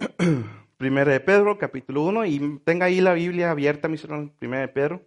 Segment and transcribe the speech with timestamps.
[0.76, 4.68] Primera de Pedro, capítulo 1, y tenga ahí la Biblia abierta, mis hermanos, Primera de
[4.68, 5.02] Pedro.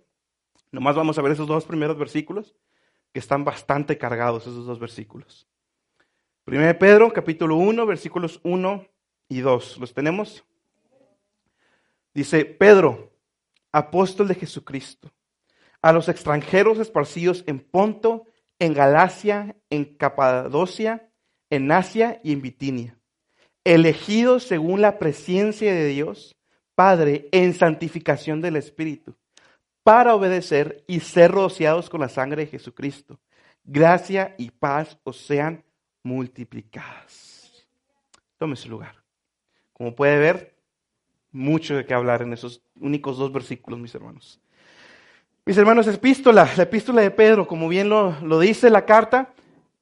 [0.71, 2.55] Nomás vamos a ver esos dos primeros versículos,
[3.13, 5.47] que están bastante cargados, esos dos versículos.
[6.43, 8.87] Primera de Pedro, capítulo 1, versículos 1
[9.29, 9.77] y 2.
[9.79, 10.45] ¿Los tenemos?
[12.13, 13.11] Dice, Pedro,
[13.71, 15.11] apóstol de Jesucristo,
[15.81, 18.25] a los extranjeros esparcidos en Ponto,
[18.59, 21.09] en Galacia, en Capadocia,
[21.49, 22.96] en Asia y en Bitinia
[23.67, 26.35] elegidos según la presencia de Dios,
[26.73, 29.15] Padre, en santificación del Espíritu,
[29.83, 33.19] para obedecer y ser rociados con la sangre de Jesucristo.
[33.65, 35.65] Gracia y paz os sean
[36.01, 37.67] multiplicadas.
[38.37, 38.95] Tome su lugar.
[39.73, 40.55] Como puede ver,
[41.31, 44.39] mucho de qué hablar en esos únicos dos versículos, mis hermanos.
[45.45, 49.33] Mis hermanos, epístola, la epístola de Pedro, como bien lo, lo dice la carta,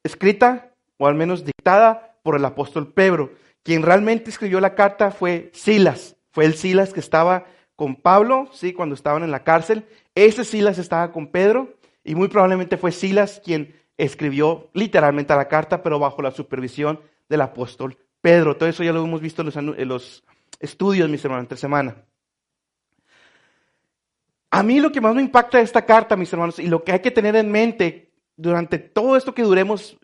[0.02, 3.45] escrita o al menos dictada por el apóstol Pedro.
[3.66, 6.14] Quien realmente escribió la carta fue Silas.
[6.30, 9.88] Fue el Silas que estaba con Pablo, sí, cuando estaban en la cárcel.
[10.14, 15.82] Ese Silas estaba con Pedro y muy probablemente fue Silas quien escribió literalmente la carta,
[15.82, 18.56] pero bajo la supervisión del apóstol Pedro.
[18.56, 20.22] Todo eso ya lo hemos visto en los,
[20.60, 21.96] estudios, mis hermanos, entre semana.
[24.52, 26.92] A mí lo que más me impacta de esta carta, mis hermanos, y lo que
[26.92, 29.98] hay que tener en mente durante todo esto que duremos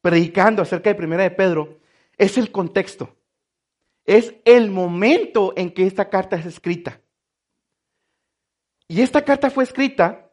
[0.00, 1.83] predicando acerca de Primera de Pedro,
[2.16, 3.16] es el contexto.
[4.04, 7.00] Es el momento en que esta carta es escrita.
[8.86, 10.30] Y esta carta fue escrita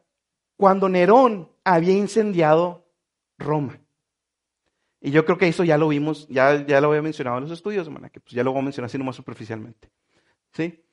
[0.56, 2.86] cuando Nerón había incendiado
[3.38, 3.80] Roma.
[5.00, 7.52] Y yo creo que eso ya lo vimos, ya, ya lo había mencionado en los
[7.52, 9.90] estudios, hermana, que pues ya lo voy a mencionar así nomás superficialmente.
[10.52, 10.84] ¿Sí?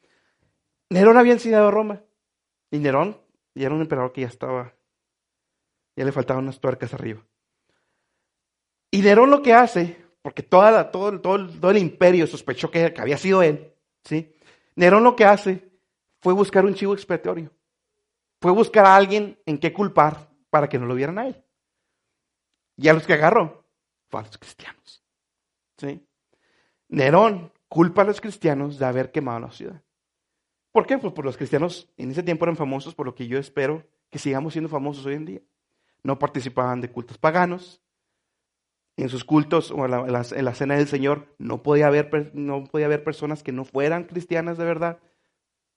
[0.90, 2.02] Nerón había incendiado Roma.
[2.72, 3.22] Y Nerón
[3.54, 4.74] ya era un emperador que ya estaba,
[5.96, 7.24] ya le faltaban unas tuercas arriba.
[8.90, 13.42] Y Nerón lo que hace porque toda todo, todo, el imperio sospechó que, había sido
[13.42, 13.74] él.
[14.04, 14.34] ¿sí?
[14.76, 15.70] Nerón lo que hace
[16.22, 17.52] fue buscar un chivo expiatorio.
[18.42, 21.44] Fue buscar a alguien en qué culpar para que no lo vieran a él.
[22.78, 23.66] Y a los que agarró
[24.10, 25.04] fue a los cristianos.
[25.78, 26.06] ¿sí?
[26.88, 29.82] Nerón culpa a los cristianos de haber quemado la ciudad.
[30.72, 30.98] ¿Por qué?
[30.98, 34.20] Pues porque los cristianos en ese tiempo eran famosos por lo que yo espero que
[34.20, 35.42] sigamos siendo famosos hoy en día.
[36.04, 37.82] No participaban de cultos paganos,
[39.02, 40.12] en sus cultos o en
[40.46, 44.58] la, cena del Señor no podía, haber, no podía haber personas que no fueran cristianas
[44.58, 45.00] de verdad.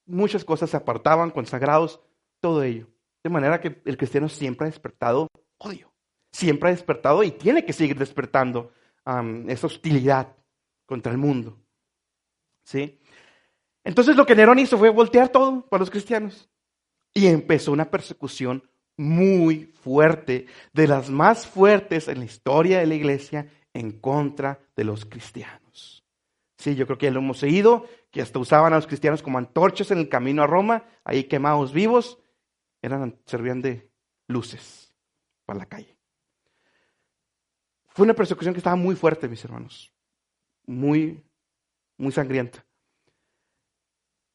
[0.05, 2.01] Muchas cosas se apartaban, consagrados,
[2.39, 2.87] todo ello.
[3.23, 5.93] De manera que el cristiano siempre ha despertado odio,
[6.31, 8.71] siempre ha despertado y tiene que seguir despertando
[9.47, 10.35] esa hostilidad
[10.85, 11.57] contra el mundo.
[12.63, 12.99] ¿Sí?
[13.83, 16.49] Entonces lo que Nerón hizo fue voltear todo para los cristianos
[17.13, 22.95] y empezó una persecución muy fuerte, de las más fuertes en la historia de la
[22.95, 26.03] iglesia en contra de los cristianos.
[26.57, 29.37] Sí, yo creo que ya lo hemos seguido, que hasta usaban a los cristianos como
[29.37, 32.19] antorchas en el camino a Roma, ahí quemados vivos,
[32.81, 33.89] eran, servían de
[34.27, 34.95] luces
[35.45, 35.97] para la calle.
[37.87, 39.93] Fue una persecución que estaba muy fuerte, mis hermanos,
[40.65, 41.23] muy,
[41.97, 42.65] muy sangrienta.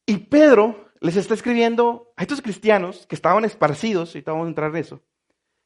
[0.06, 4.70] Y Pedro les está escribiendo a estos cristianos que estaban esparcidos, y vamos a entrar
[4.70, 5.02] en eso,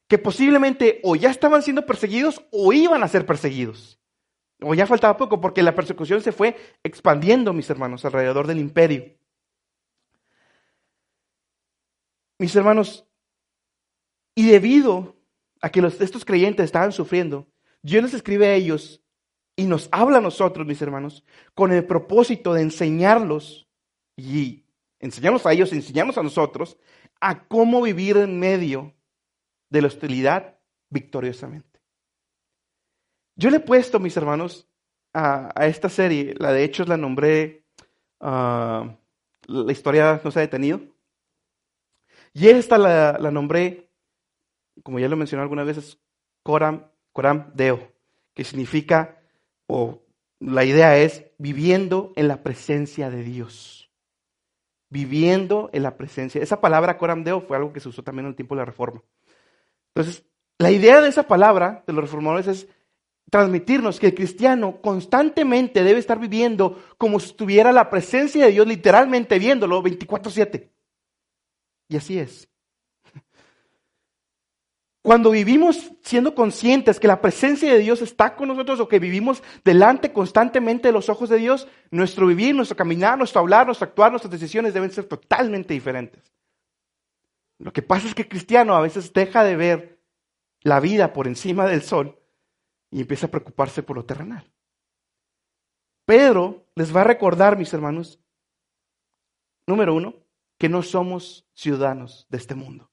[0.07, 3.99] que posiblemente o ya estaban siendo perseguidos o iban a ser perseguidos.
[4.61, 9.13] O ya faltaba poco, porque la persecución se fue expandiendo, mis hermanos, alrededor del imperio.
[12.39, 13.05] Mis hermanos,
[14.35, 15.15] y debido
[15.61, 17.47] a que estos creyentes estaban sufriendo,
[17.81, 19.01] Dios les escribe a ellos
[19.55, 23.67] y nos habla a nosotros, mis hermanos, con el propósito de enseñarlos
[24.15, 24.62] y
[25.03, 26.77] enseñamos a ellos, enseñamos a nosotros
[27.19, 28.93] a cómo vivir en medio
[29.69, 30.57] de la hostilidad
[30.89, 31.81] victoriosamente.
[33.35, 34.67] Yo le he puesto, mis hermanos,
[35.13, 37.65] a, esta serie, la de Hechos la nombré
[38.21, 38.95] ah,
[39.47, 40.79] La historia no se ha detenido.
[42.33, 43.89] Y esta la, nombré,
[44.83, 45.99] como ya lo mencioné algunas veces,
[46.43, 47.91] Coram, Coram Deo,
[48.33, 49.21] que significa,
[49.67, 50.01] o
[50.39, 53.82] la idea es, viviendo en la presencia de Dios
[54.93, 56.41] viviendo en la presencia.
[56.41, 58.65] Esa palabra coram deo fue algo que se usó también en el tiempo de la
[58.65, 59.01] Reforma.
[59.95, 60.23] Entonces,
[60.59, 62.67] La idea de esa palabra de los reformadores es
[63.29, 68.67] transmitirnos que el cristiano constantemente debe estar viviendo como si estuviera la presencia de Dios
[68.67, 70.69] literalmente viéndolo 24/7.
[71.89, 72.47] Y así es.
[75.03, 79.43] Cuando vivimos siendo conscientes que la presencia de Dios está con nosotros o que vivimos
[79.65, 84.11] delante constantemente de los ojos de Dios, nuestro vivir, nuestro caminar, nuestro hablar, nuestro actuar,
[84.11, 86.31] nuestras decisiones deben ser totalmente diferentes.
[87.59, 89.99] Lo que pasa es que el cristiano a veces deja de ver
[90.61, 92.17] la vida por encima del sol
[92.89, 94.49] y empieza a preocuparse por lo terrenal.
[96.05, 98.21] Pedro les va a recordar, mis hermanos,
[99.67, 100.15] número uno,
[100.57, 102.89] que no somos ciudadanos de este mundo.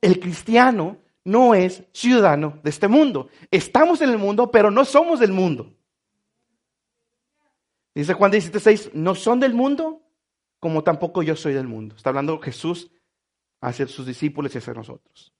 [0.00, 0.96] El cristiano
[1.30, 3.28] no es ciudadano de este mundo.
[3.52, 5.72] Estamos en el mundo, pero no somos del mundo.
[7.94, 10.02] Dice Juan 17:6, no son del mundo,
[10.58, 11.94] como tampoco yo soy del mundo.
[11.94, 12.90] Está hablando Jesús
[13.60, 15.32] hacia sus discípulos y hacia nosotros.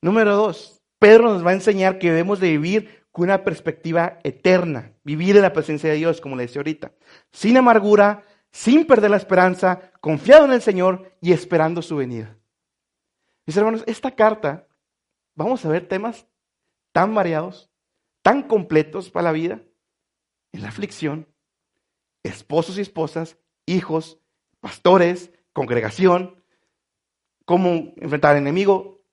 [0.00, 4.92] Número dos, Pedro nos va a enseñar que debemos de vivir con una perspectiva eterna,
[5.02, 6.92] vivir en la presencia de Dios, como le decía ahorita,
[7.32, 12.36] sin amargura, sin perder la esperanza, confiado en el Señor y esperando su venida.
[13.46, 14.67] Mis hermanos, esta carta
[15.38, 16.26] vamos a ver temas
[16.90, 17.70] tan variados,
[18.22, 19.62] tan completos para la vida,
[20.50, 21.28] en la aflicción,
[22.24, 24.18] esposos y esposas, hijos,
[24.58, 26.42] pastores, congregación,
[27.44, 29.04] cómo enfrentar al enemigo,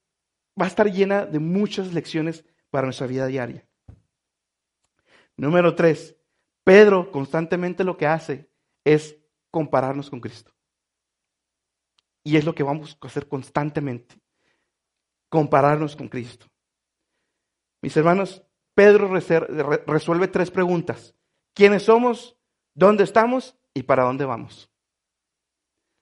[0.59, 3.67] va a estar llena de muchas lecciones para nuestra vida diaria.
[5.37, 6.17] Número tres,
[6.63, 8.49] Pedro constantemente lo que hace
[8.83, 9.15] es
[9.51, 10.51] compararnos con Cristo.
[12.23, 14.24] Y es lo que vamos a hacer constantemente
[15.29, 16.47] compararnos con Cristo.
[17.81, 18.43] Mis hermanos,
[18.73, 19.07] Pedro
[19.87, 21.15] resuelve tres preguntas.
[21.53, 22.35] ¿Quiénes somos?
[22.73, 23.55] ¿Dónde estamos?
[23.73, 24.69] ¿Y para dónde vamos?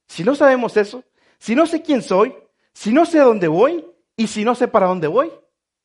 [0.07, 1.03] Si no sabemos eso,
[1.37, 2.35] si no sé quién soy,
[2.73, 3.85] si no sé dónde voy
[4.15, 5.31] y si no sé para dónde voy,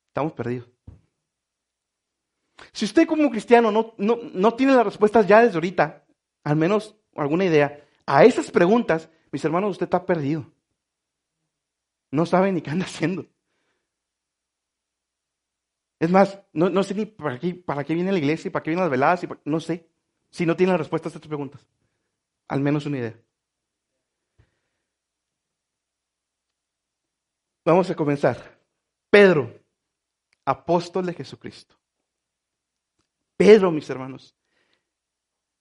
[0.07, 0.69] estamos perdidos.
[2.71, 6.05] Si usted como cristiano no, no, no tiene las respuestas ya desde ahorita,
[6.43, 10.51] al menos alguna idea, a esas preguntas, mis hermanos, usted está perdido.
[12.11, 13.25] No sabe ni qué anda haciendo.
[15.99, 18.69] Es más, no, sé ni para qué, para qué viene la iglesia y para qué
[18.69, 19.89] vienen las veladas, y no sé,
[20.29, 21.65] si no tienen respuestas a estas preguntas.
[22.47, 23.19] Al menos una idea.
[27.65, 28.57] Vamos a comenzar.
[29.09, 29.53] Pedro,
[30.45, 31.75] apóstol de Jesucristo.
[33.35, 34.35] Pedro, mis hermanos,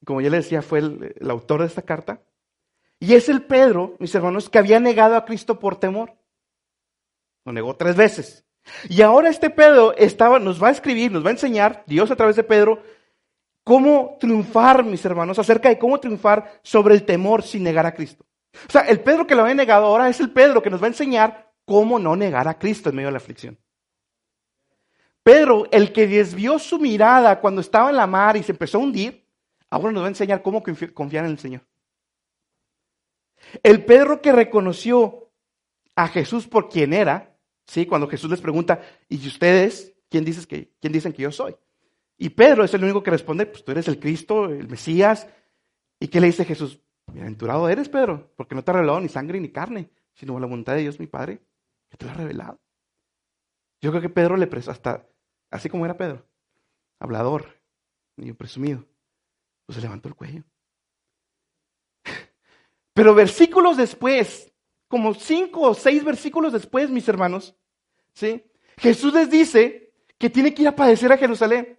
[0.05, 2.23] como ya les decía, fue el autor de esta carta.
[3.01, 6.18] Y es el Pedro, mis hermanos, que había negado a Cristo por temor.
[7.49, 8.45] Lo negó tres veces.
[8.91, 12.17] Y ahora este Pedro estaba, nos va a escribir, nos va a enseñar, Dios a
[12.17, 12.83] través de Pedro,
[13.65, 18.27] cómo triunfar, mis hermanos, acerca de cómo triunfar sobre el temor sin negar a Cristo.
[18.69, 20.85] O sea, el Pedro que lo había negado ahora es el Pedro que nos va
[20.85, 23.59] a enseñar cómo no negar a Cristo en medio de la aflicción.
[25.23, 28.83] Pedro, el que desvió su mirada cuando estaba en la mar y se empezó a
[28.83, 29.27] hundir,
[29.71, 30.63] ahora nos va a enseñar cómo
[30.93, 31.63] confiar en el Señor.
[33.63, 35.31] El Pedro que reconoció
[35.97, 37.38] a Jesús por quien era,
[37.69, 37.87] ¿sí?
[37.87, 41.55] Cuando Jesús les pregunta, ¿y ustedes quién, que, quién dicen que yo soy?
[42.17, 45.29] Y Pedro es el único que responde, pues tú eres el Cristo, el Mesías.
[46.01, 46.81] ¿Y qué le dice Jesús?
[47.07, 50.75] Bienaventurado eres, Pedro, porque no te ha revelado ni sangre ni carne, sino la voluntad
[50.75, 51.41] de Dios, mi Padre,
[51.89, 52.61] que te lo ha revelado.
[53.81, 55.07] Yo creo que Pedro le prestó, hasta,
[55.51, 56.27] así como era Pedro,
[56.99, 57.61] hablador,
[58.17, 58.85] y presumido,
[59.65, 60.43] pues se levantó el cuello.
[62.93, 64.53] Pero versículos después,
[64.89, 67.55] como cinco o seis versículos después, mis hermanos,
[68.15, 68.45] ¿sí?
[68.79, 71.79] Jesús les dice que tiene que ir a padecer a Jerusalén.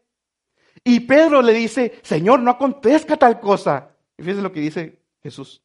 [0.84, 3.96] Y Pedro le dice, Señor, no acontezca tal cosa.
[4.18, 5.64] Y fíjense lo que dice Jesús.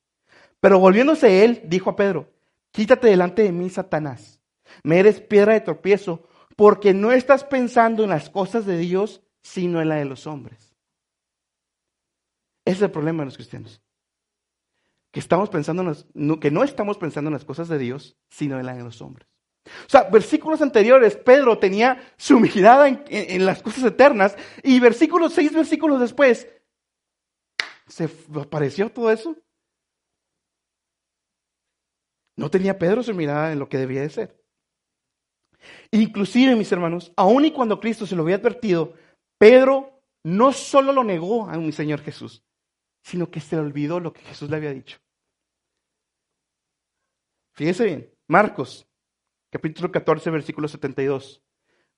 [0.58, 2.32] Pero volviéndose él, dijo a Pedro,
[2.72, 4.40] quítate delante de mí, Satanás.
[4.82, 9.82] Me eres piedra de tropiezo, porque no estás pensando en las cosas de Dios, sino
[9.82, 10.74] en la de los hombres.
[12.64, 13.84] Ese es el problema de los cristianos
[15.14, 15.94] que, estamos pensando
[16.40, 19.28] que no estamos pensando en las cosas de Dios, sino en las de los hombres.
[19.64, 25.52] O sea, versículos anteriores, Pedro tenía su mirada en, las cosas eternas y versículos, seis
[25.52, 26.49] versículos después,
[27.87, 29.37] se apareció todo eso.
[32.37, 34.44] No tenía Pedro su mirada en lo que debía de ser.
[35.92, 38.94] Inclusive, mis hermanos, aun y cuando Cristo se lo había advertido,
[39.38, 42.42] Pedro no solo lo negó a mi Señor Jesús,
[43.04, 45.03] sino que se le olvidó lo que Jesús le había dicho.
[47.54, 48.87] Fíjese bien, Marcos,
[49.50, 51.40] capítulo 14, versículo 72.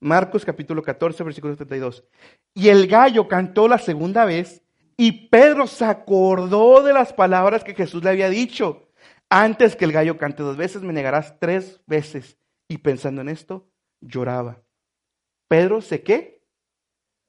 [0.00, 2.04] Marcos capítulo 14, versículo 72.
[2.52, 4.62] Y el gallo cantó la segunda vez
[4.98, 8.90] y Pedro se acordó de las palabras que Jesús le había dicho.
[9.30, 12.38] Antes que el gallo cante dos veces, me negarás tres veces.
[12.68, 13.70] Y pensando en esto,
[14.00, 14.62] lloraba.
[15.48, 16.44] Pedro se qué?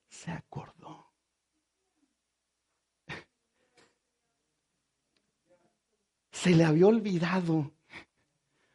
[0.09, 1.13] Se acordó.
[6.31, 7.76] Se le había olvidado.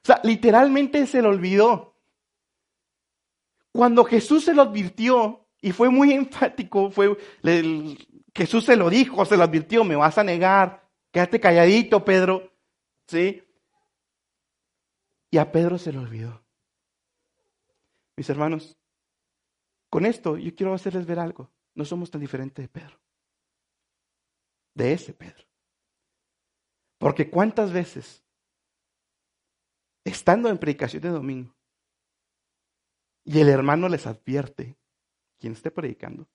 [0.02, 1.96] O sea, literalmente se le olvidó.
[3.72, 7.16] Cuando Jesús se lo advirtió, y fue muy enfático, fue,
[8.34, 12.52] Jesús se lo dijo, se lo advirtió, me vas a negar, quédate calladito, Pedro.
[13.06, 13.42] ¿Sí?
[15.30, 16.44] Y a Pedro se le olvidó.
[18.16, 18.78] Mis hermanos,
[19.88, 21.50] con esto yo quiero hacerles ver algo.
[21.74, 23.00] No somos tan diferentes de Pedro.
[24.74, 25.44] De ese Pedro.
[26.98, 28.21] Porque cuántas veces,
[30.04, 31.54] estando en predicación de domingo,
[33.24, 34.76] y el hermano les advierte,
[35.38, 36.28] quien esté predicando,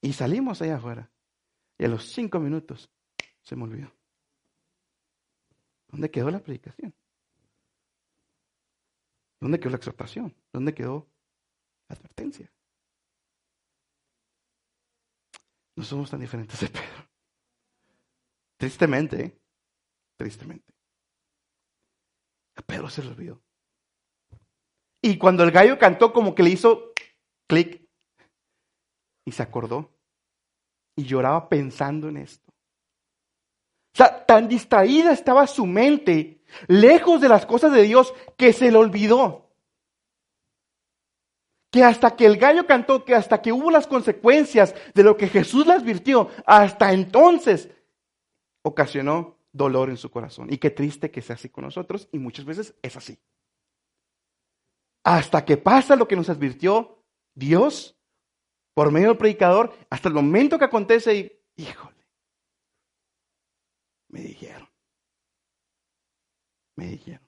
[0.00, 1.10] y salimos allá afuera,
[1.78, 2.90] y a los cinco minutos
[3.42, 3.92] se me olvidó.
[5.88, 6.94] ¿Dónde quedó la predicación?
[9.40, 10.34] ¿Dónde quedó la exhortación?
[10.52, 11.08] ¿Dónde quedó
[11.88, 12.50] la advertencia?
[15.76, 17.08] No somos tan diferentes de Pedro.
[18.56, 19.38] Tristemente, ¿eh?
[20.16, 20.75] tristemente.
[22.56, 23.40] A Pedro se le olvidó.
[25.02, 26.92] Y cuando el gallo cantó, como que le hizo
[27.46, 27.86] clic
[29.24, 29.90] y se acordó
[30.96, 32.50] y lloraba pensando en esto.
[32.50, 38.70] O sea, tan distraída estaba su mente, lejos de las cosas de Dios, que se
[38.70, 39.52] le olvidó.
[41.70, 45.28] Que hasta que el gallo cantó, que hasta que hubo las consecuencias de lo que
[45.28, 47.70] Jesús le advirtió, hasta entonces
[48.62, 50.52] ocasionó dolor en su corazón.
[50.52, 53.18] Y qué triste que sea así con nosotros, y muchas veces es así.
[55.04, 57.02] Hasta que pasa lo que nos advirtió
[57.34, 57.96] Dios
[58.74, 61.96] por medio del predicador, hasta el momento que acontece y, híjole,
[64.08, 64.68] me dijeron.
[66.74, 67.26] Me dijeron.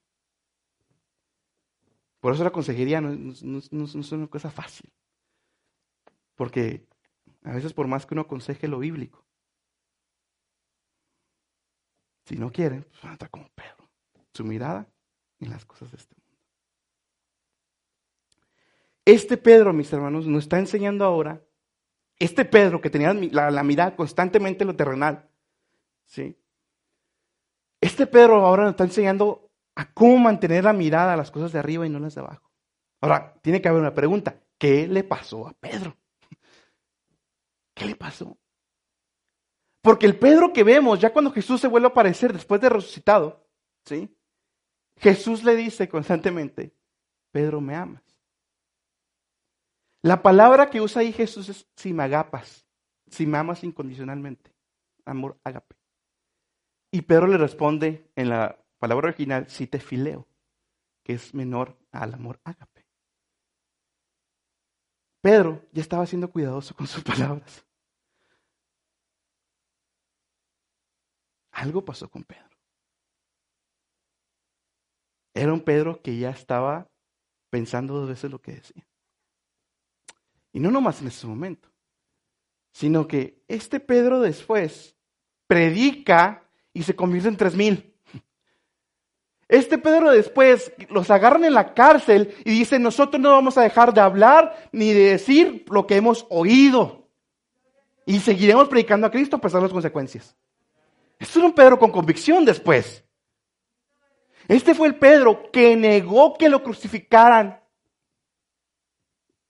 [2.21, 4.93] Por eso la consejería no, es una cosa fácil.
[6.35, 6.87] Porque
[7.45, 9.28] a veces por más que uno aconseje lo bíblico,
[12.29, 13.89] si no quieren, pues van a estar como Pedro.
[14.35, 14.87] Su mirada
[15.41, 16.39] en las cosas de este mundo.
[19.07, 21.43] Este Pedro, mis hermanos, nos está enseñando ahora,
[22.19, 25.31] este Pedro que tenía la, mirada constantemente en lo terrenal,
[26.05, 26.39] ¿sí?
[27.81, 31.61] Este Pedro ahora nos está enseñando a cómo mantener la mirada a las cosas de
[31.61, 32.53] arriba y no las de abajo.
[33.01, 34.39] Ahora, tiene que haber una pregunta.
[34.59, 35.97] ¿Qué le pasó a Pedro?
[37.73, 38.37] ¿Qué le pasó?
[39.83, 43.47] Porque el Pedro que vemos, ya cuando Jesús se vuelve a aparecer después de resucitado,
[43.85, 44.15] ¿sí?
[44.97, 46.75] Jesús le dice constantemente,
[47.31, 48.03] Pedro, ¿me amas?
[50.03, 52.67] La palabra que usa ahí Jesús es si me agapas,
[53.09, 54.53] si me amas incondicionalmente.
[55.05, 55.77] Amor, agape.
[56.91, 60.27] Y Pedro le responde en la palabra original, si te fileo,
[61.03, 62.87] que es menor al amor ágape.
[65.21, 67.68] Pedro ya estaba siendo cuidadoso con sus palabras.
[71.59, 72.57] Algo pasó con Pedro.
[75.35, 76.89] Era un Pedro que ya estaba
[77.51, 78.87] pensando dos veces lo que decía.
[80.53, 81.69] Y no nomás en ese momento,
[82.73, 84.97] sino que este Pedro después
[85.49, 87.93] predica y se convierte en tres mil.
[89.49, 93.93] Este Pedro después los agarran en la cárcel y dice, nosotros no vamos a dejar
[93.93, 97.09] de hablar ni de decir lo que hemos oído.
[98.07, 100.37] Y seguiremos predicando a Cristo a pesar de las consecuencias.
[101.19, 103.05] Esto era un Pedro con convicción después.
[104.47, 107.63] Este fue el Pedro que negó que lo crucificaran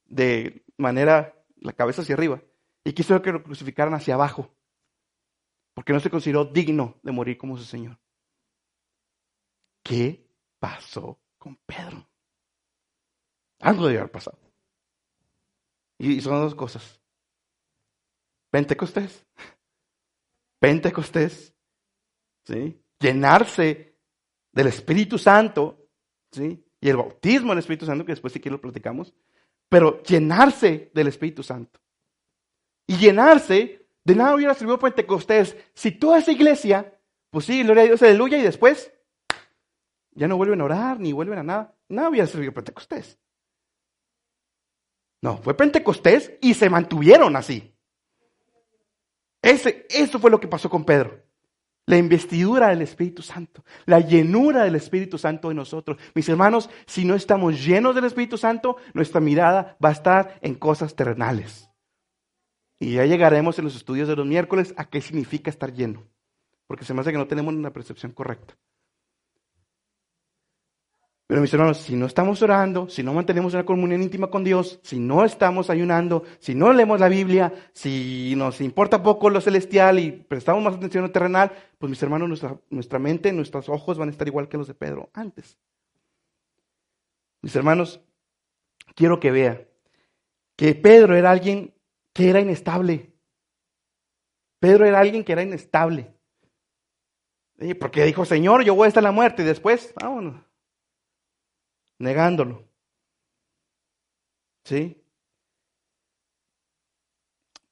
[0.06, 2.42] de manera la cabeza hacia arriba
[2.84, 4.50] y quiso que lo crucificaran hacia abajo
[5.78, 7.96] porque no se consideró digno de morir como su Señor.
[9.80, 12.04] ¿Qué pasó con Pedro?
[13.60, 14.38] Algo debe haber pasado.
[15.98, 17.00] Y son dos cosas.
[18.50, 19.24] Pentecostés.
[20.58, 21.54] Pentecostés.
[22.48, 22.82] ¿Sí?
[22.98, 23.94] Llenarse
[24.52, 25.86] del Espíritu Santo.
[26.32, 26.64] ¿Sí?
[26.80, 29.14] Y el bautismo del Espíritu Santo, que después si quiero lo platicamos.
[29.68, 31.78] Pero llenarse del Espíritu Santo.
[32.86, 37.86] Y llenarse de nada hubiera servido Pentecostés si toda esa iglesia, pues sí, gloria a
[37.86, 38.90] Dios, aleluya, y después
[40.12, 41.76] ya no vuelven a orar ni vuelven a nada.
[41.88, 43.18] Nada hubiera servido Pentecostés.
[45.20, 47.76] No, fue Pentecostés y se mantuvieron así.
[49.42, 51.27] Ese, eso fue lo que pasó con Pedro.
[51.88, 55.96] La investidura del Espíritu Santo, la llenura del Espíritu Santo en nosotros.
[56.14, 60.54] Mis hermanos, si no estamos llenos del Espíritu Santo, nuestra mirada va a estar en
[60.54, 61.70] cosas terrenales.
[62.78, 66.02] Y ya llegaremos en los estudios de los miércoles a qué significa estar lleno.
[66.66, 68.54] Porque se me hace que no tenemos una percepción correcta.
[71.28, 74.80] Pero mis hermanos, si no estamos orando, si no mantenemos una comunión íntima con Dios,
[74.82, 79.98] si no estamos ayunando, si no leemos la Biblia, si nos importa poco lo celestial
[79.98, 83.98] y prestamos más atención a lo terrenal, pues mis hermanos, nuestra, nuestra mente, nuestros ojos
[83.98, 85.58] van a estar igual que los de Pedro antes.
[87.42, 88.00] Mis hermanos,
[88.94, 89.68] quiero que vea
[90.56, 91.74] que Pedro era alguien
[92.14, 93.12] que era inestable.
[94.60, 96.10] Pedro era alguien que era inestable.
[97.78, 100.47] Porque dijo, Señor, yo voy a estar en la muerte y después, vámonos
[101.98, 102.64] negándolo.
[104.64, 105.02] ¿Sí?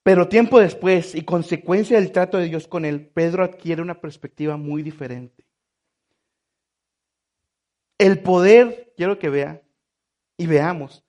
[0.02, 4.56] Pero tiempo después, y consecuencia del trato de Dios con él, Pedro adquiere una perspectiva
[4.56, 5.44] muy diferente.
[7.98, 9.62] El poder, quiero que vea
[10.38, 11.04] y veamos,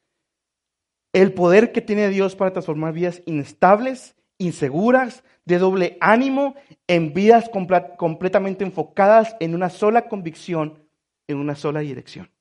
[1.14, 6.56] el poder que tiene Dios para transformar vidas inestables, inseguras, de doble ánimo,
[6.88, 7.50] en vidas
[7.98, 10.88] completamente enfocadas en una sola convicción,
[11.28, 12.32] en una sola dirección.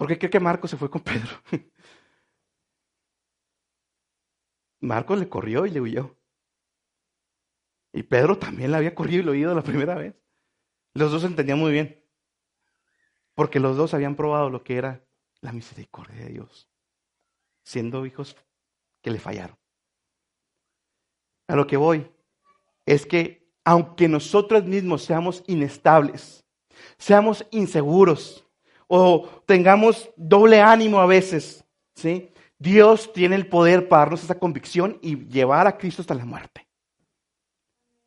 [0.00, 1.28] ¿Por qué cree que Marcos se fue con Pedro?
[4.80, 6.16] Marcos le corrió y le huyó.
[7.92, 10.14] Y Pedro también le había corrido y le oído la primera vez.
[10.94, 12.02] Los dos entendían muy bien.
[13.34, 15.04] Porque los dos habían probado lo que era
[15.42, 16.70] la misericordia de Dios.
[17.62, 18.38] Siendo hijos
[19.02, 19.58] que le fallaron.
[21.46, 22.10] A lo que voy
[22.86, 26.46] es que aunque nosotros mismos seamos inestables,
[26.96, 28.49] seamos inseguros,
[28.92, 32.32] o tengamos doble ánimo a veces, ¿sí?
[32.58, 36.68] Dios tiene el poder para darnos esa convicción y llevar a Cristo hasta la muerte.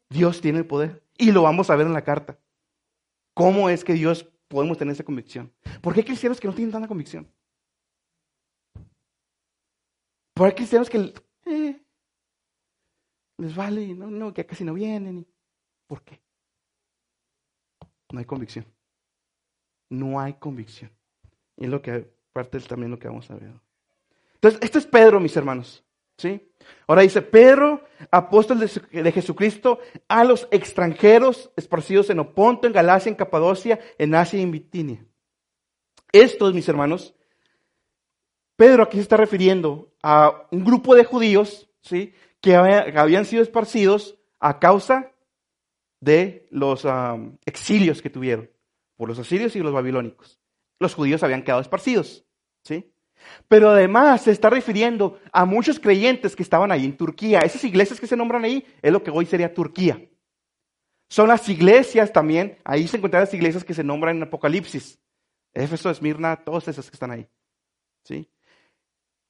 [0.09, 2.37] Dios tiene el poder y lo vamos a ver en la carta.
[3.33, 5.53] ¿Cómo es que Dios podemos tener esa convicción?
[5.81, 7.31] ¿Por qué hay cristianos que no tienen tanta convicción?
[10.33, 11.13] ¿Por qué hay cristianos que
[11.45, 11.81] eh,
[13.37, 15.25] les vale, no, no, que casi no vienen?
[15.87, 16.21] ¿Por qué?
[18.11, 18.65] No hay convicción
[19.93, 20.91] no hay convicción.
[21.55, 23.51] Y es lo que parte es también lo que vamos a ver.
[24.35, 25.83] Entonces, este es Pedro, mis hermanos.
[26.17, 26.51] ¿sí?
[26.87, 33.15] Ahora dice, Pedro, apóstol de, Jesucristo, a los extranjeros esparcidos en Oponto, en Galacia, en
[33.15, 35.05] Capadocia, en Asia y en Bitinia.
[36.11, 37.15] Estos, mis hermanos,
[38.55, 42.13] Pedro aquí se está refiriendo a un grupo de judíos, ¿sí?
[42.41, 45.11] Que habían sido esparcidos a causa
[45.99, 46.85] de los
[47.45, 48.52] exilios que tuvieron
[48.95, 50.39] por los asirios y los babilónicos.
[50.79, 52.25] Los judíos habían quedado esparcidos,
[52.63, 52.93] ¿sí?
[53.47, 57.39] Pero además se está refiriendo a muchos creyentes que estaban ahí en Turquía.
[57.39, 60.09] Esas iglesias que se nombran ahí es lo que hoy sería Turquía.
[61.09, 64.99] Son las iglesias también, ahí se encuentran las iglesias que se nombran en Apocalipsis.
[65.53, 67.29] Éfeso, Esmirna, todas esas que están ahí.
[68.03, 68.29] ¿sí?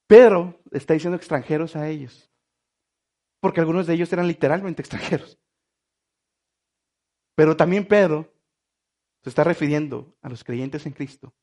[0.08, 2.32] Pedro está diciendo extranjeros a ellos.
[3.41, 5.38] Porque algunos de ellos eran literalmente extranjeros.
[7.36, 8.33] Pero también Pedro
[9.24, 11.34] se está refiriendo a los creyentes en Cristo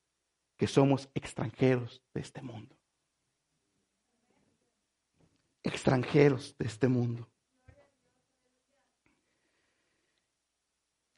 [0.57, 2.77] que somos extranjeros de este mundo.
[5.63, 7.27] Extranjeros de este mundo.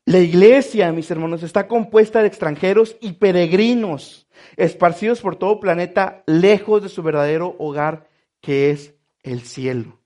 [0.04, 6.82] La iglesia, mis hermanos, está compuesta de extranjeros y peregrinos, esparcidos por todo planeta, lejos
[6.82, 8.08] de su verdadero hogar,
[8.40, 10.00] que es el cielo.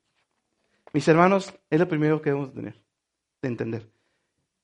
[0.93, 2.83] Mis hermanos, es lo primero que debemos tener,
[3.43, 3.91] de entender.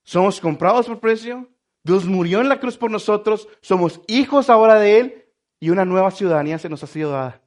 [0.03, 1.52] Somos comprados por precio,
[1.83, 5.25] Dios murió en la cruz por nosotros, somos hijos ahora de Él
[5.59, 7.41] y una nueva ciudadanía se nos ha sido dada.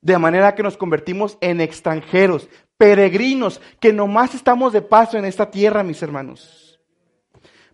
[0.00, 5.50] De manera que nos convertimos en extranjeros, peregrinos, que nomás estamos de paso en esta
[5.50, 6.80] tierra, mis hermanos.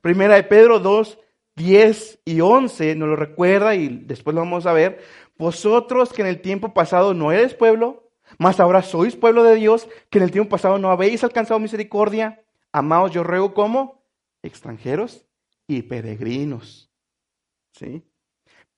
[0.03, 1.19] Primera de Pedro 2,
[1.57, 5.03] 10 y 11 nos lo recuerda y después lo vamos a ver.
[5.39, 9.89] Vosotros que en el tiempo pasado no eres pueblo, mas ahora sois pueblo de Dios,
[10.11, 12.43] que en el tiempo pasado no habéis alcanzado misericordia,
[12.73, 14.02] amados, yo ruego como
[14.43, 15.27] extranjeros
[15.67, 16.91] y peregrinos.
[17.73, 18.03] ¿Sí?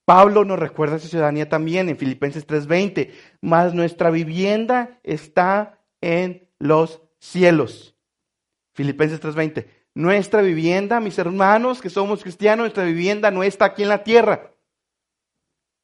[0.05, 7.01] Pablo nos recuerda esa ciudadanía también en Filipenses 3:20, mas nuestra vivienda está en los
[7.19, 7.95] cielos.
[8.73, 13.89] Filipenses 3:20, nuestra vivienda, mis hermanos que somos cristianos, nuestra vivienda no está aquí en
[13.89, 14.51] la tierra.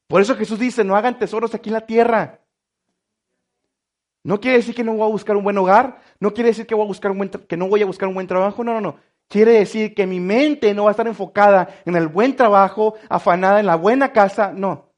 [0.06, 2.40] Por eso Jesús dice, no hagan tesoros aquí en la tierra.
[4.24, 6.74] No quiere decir que no voy a buscar un buen hogar, no quiere decir que,
[6.74, 8.80] voy a buscar un buen que no voy a buscar un buen trabajo, no, no,
[8.80, 8.98] no.
[9.32, 13.60] Quiere decir que mi mente no va a estar enfocada en el buen trabajo, afanada
[13.60, 14.92] en la buena casa, no.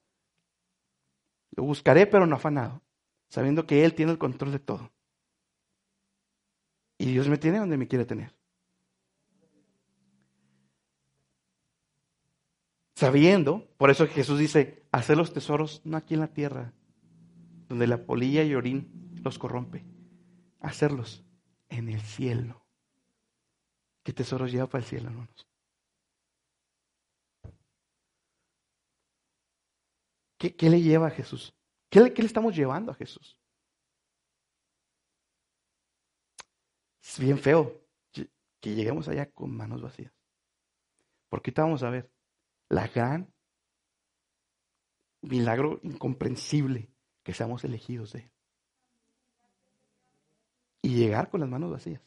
[1.52, 2.82] Lo buscaré, pero no afanado,
[3.28, 4.90] sabiendo que Él tiene el control de todo.
[6.98, 8.34] Y Dios me tiene donde me quiere tener.
[12.96, 16.72] Sabiendo, por eso Jesús dice, hacer los tesoros no aquí en la tierra,
[17.68, 19.84] donde la polilla y orín los corrompe,
[20.58, 21.24] hacerlos
[21.68, 22.63] en el cielo
[24.04, 25.48] ¿Qué tesoros lleva para el cielo, hermanos?
[30.38, 31.54] ¿Qué, qué le lleva a Jesús?
[31.90, 33.38] ¿Qué le, ¿Qué le estamos llevando a Jesús?
[37.02, 37.80] Es bien feo
[38.64, 40.12] que lleguemos allá con manos vacías.
[41.28, 42.10] Porque ahorita vamos a ver
[42.68, 43.32] la gran
[45.20, 46.90] milagro incomprensible
[47.22, 48.32] que seamos elegidos de Él.
[50.82, 52.02] Y llegar con las manos vacías.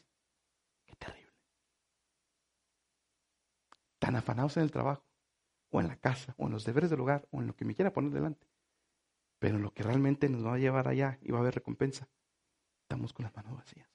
[0.86, 1.32] Qué terrible.
[4.08, 5.04] Tan afanados en el trabajo,
[5.68, 7.74] o en la casa, o en los deberes del hogar, o en lo que me
[7.74, 8.46] quiera poner delante.
[9.38, 12.08] Pero lo que realmente nos va a llevar allá y va a haber recompensa,
[12.80, 13.86] estamos con las manos vacías.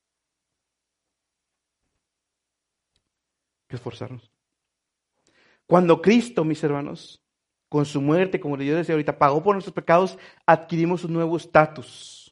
[3.65, 4.32] Que esforzarnos.
[5.65, 7.19] Cuando Cristo, mis hermanos,
[7.67, 12.22] con su muerte, como yo decía ahorita, pagó por nuestros pecados, adquirimos un nuevo estatus,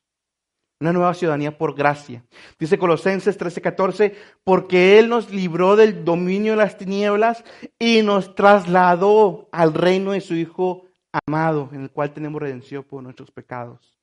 [0.82, 2.24] una nueva ciudadanía por gracia.
[2.60, 7.44] Dice Colosenses 13:14, porque Él nos libró del dominio de las tinieblas
[7.78, 10.86] y nos trasladó al reino de su Hijo
[11.26, 13.98] amado, en el cual tenemos redención por nuestros pecados.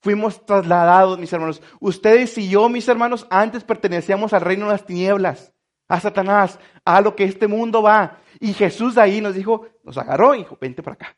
[0.00, 1.62] Fuimos trasladados, mis hermanos.
[1.80, 5.52] Ustedes y yo, mis hermanos, antes pertenecíamos al reino de las tinieblas,
[5.86, 8.18] a Satanás, a lo que este mundo va.
[8.40, 11.16] Y Jesús ahí nos dijo, nos agarró y dijo, vente para acá.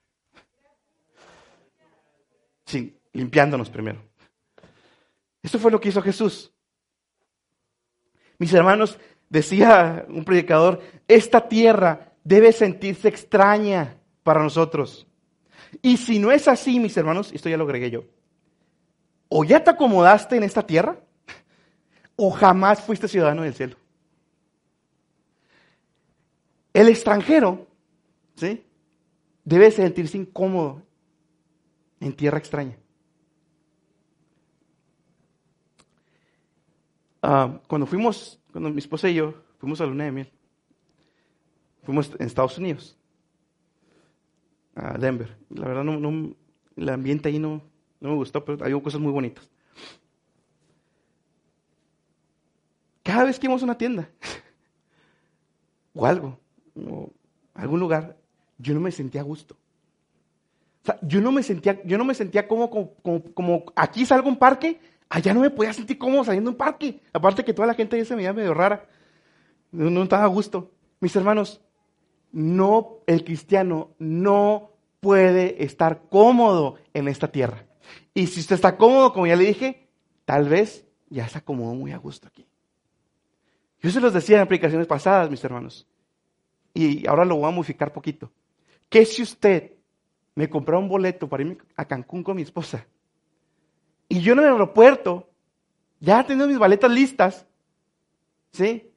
[2.66, 4.00] Sí, limpiándonos primero.
[5.44, 6.50] Eso fue lo que hizo Jesús.
[8.38, 15.06] Mis hermanos, decía un predicador, esta tierra debe sentirse extraña para nosotros.
[15.82, 18.04] Y si no es así, mis hermanos, esto ya lo agregué yo,
[19.28, 20.98] o ya te acomodaste en esta tierra,
[22.16, 23.76] o jamás fuiste ciudadano del cielo.
[26.72, 27.66] El extranjero,
[28.36, 28.64] ¿sí?
[29.44, 30.80] Debe sentirse incómodo
[32.00, 32.78] en tierra extraña.
[37.26, 40.30] Ah, cuando fuimos, cuando mi esposa y yo fuimos a Luna de Miel,
[41.82, 42.98] fuimos en Estados Unidos,
[44.74, 45.34] a Denver.
[45.48, 46.36] La verdad, no, no,
[46.76, 47.62] el ambiente ahí no,
[47.98, 49.48] no me gustó, pero hay cosas muy bonitas.
[53.02, 54.06] Cada vez que íbamos a una tienda
[55.94, 56.38] o algo,
[56.76, 57.10] o
[57.54, 58.18] algún lugar,
[58.58, 59.56] yo no me sentía a gusto.
[60.82, 64.28] O sea, yo no me sentía, yo no me sentía como, como, como, aquí salgo
[64.28, 67.00] un parque, allá no me podía sentir cómodo saliendo a un parque.
[67.12, 68.86] Aparte que toda la gente ahí se me veía medio rara.
[69.72, 70.72] No, no estaba a gusto.
[71.00, 71.60] Mis hermanos,
[72.32, 77.66] no, el cristiano no puede estar cómodo en esta tierra.
[78.14, 79.88] Y si usted está cómodo, como ya le dije,
[80.24, 82.46] tal vez ya se acomodó muy a gusto aquí.
[83.82, 85.86] Yo se los decía en aplicaciones pasadas, mis hermanos
[86.74, 88.32] y ahora lo voy a modificar poquito.
[88.88, 89.72] ¿Qué si usted
[90.34, 92.86] me compró un boleto para irme a Cancún con mi esposa?
[94.08, 95.30] Y yo en el aeropuerto,
[96.00, 97.46] ya teniendo mis baletas listas,
[98.52, 98.90] ¿sí?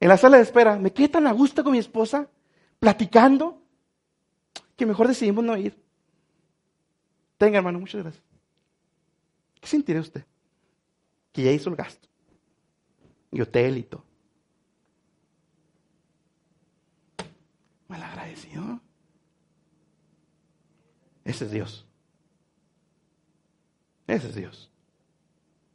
[0.00, 2.28] En la sala de espera, me quedé tan a gusto con mi esposa,
[2.78, 3.62] platicando,
[4.76, 5.82] que mejor decidimos no ir.
[7.38, 8.24] Tenga, hermano, muchas gracias.
[9.60, 10.24] ¿Qué sentirá usted?
[11.32, 12.08] Que ya hizo el gasto.
[13.32, 14.04] Y hotel y todo.
[18.02, 18.80] agradecido.
[21.24, 21.86] Ese es Dios.
[24.06, 24.70] Ese es Dios.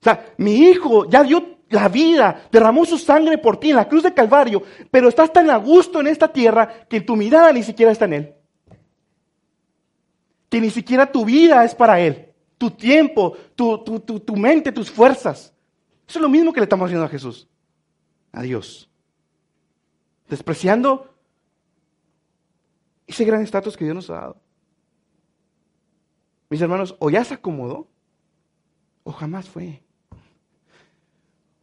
[0.02, 3.88] O sea, mi hijo ya dio la vida, derramó su sangre por ti en la
[3.88, 7.64] cruz de Calvario, pero estás tan a gusto en esta tierra que tu mirada ni
[7.64, 8.34] siquiera está en Él.
[10.50, 12.34] Que ni siquiera tu vida es para Él.
[12.58, 15.54] Tu tiempo, tu, tu, tu, tu mente, tus fuerzas.
[16.08, 17.48] Eso es lo mismo que le estamos haciendo a Jesús.
[18.32, 18.90] A Dios.
[20.28, 21.14] Despreciando
[23.06, 24.38] ese gran estatus que Dios nos ha dado.
[26.50, 27.88] Mis hermanos, o ya se acomodó,
[29.10, 29.82] o jamás fue.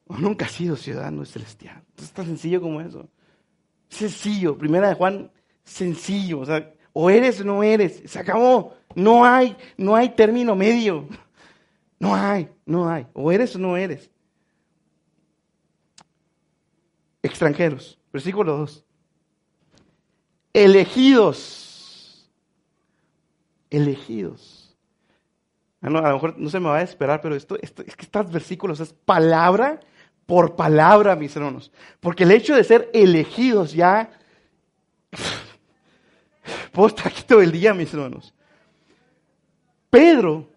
[0.08, 1.82] O nunca ha sido ciudadano celestial.
[1.96, 3.08] Es tan sencillo como eso.
[3.88, 4.58] Sencillo.
[4.58, 5.30] Primera de Juan,
[5.64, 6.40] sencillo.
[6.40, 8.02] O sea, o eres o no eres.
[8.06, 8.74] Se acabó.
[8.96, 11.08] No hay, no hay término medio.
[11.98, 13.06] No hay, no hay.
[13.12, 14.10] O eres o no eres.
[17.22, 17.98] Extranjeros.
[18.12, 18.86] Versículo 2
[20.56, 22.28] elegidos.
[23.68, 24.65] Elegidos.
[25.82, 28.30] Ah, a lo mejor no se me va a esperar, pero esto, es que estos
[28.30, 29.80] versículos es palabra
[30.26, 31.72] por palabra, mis hermanos.
[32.00, 34.10] Porque el hecho de ser elegidos ya...
[36.72, 38.34] Puedo estar aquí todo el día, mis hermanos.
[39.90, 40.48] Pedro,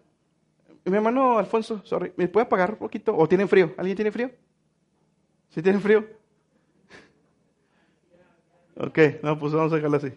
[0.84, 3.16] mi hermano Alfonso, sorry, ¿me puede apagar un poquito?
[3.16, 3.74] ¿O tienen frío?
[3.76, 4.30] ¿Alguien tiene frío?
[5.50, 6.06] ¿Sí tienen frío?
[8.76, 10.12] Ok, no, pues vamos a dejarlo así.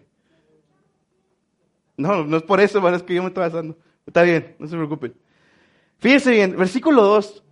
[1.97, 3.77] No, no es por eso, es que yo me estoy basando.
[4.05, 5.15] Está bien, no se preocupen.
[5.99, 7.43] Fíjense bien, versículo 2.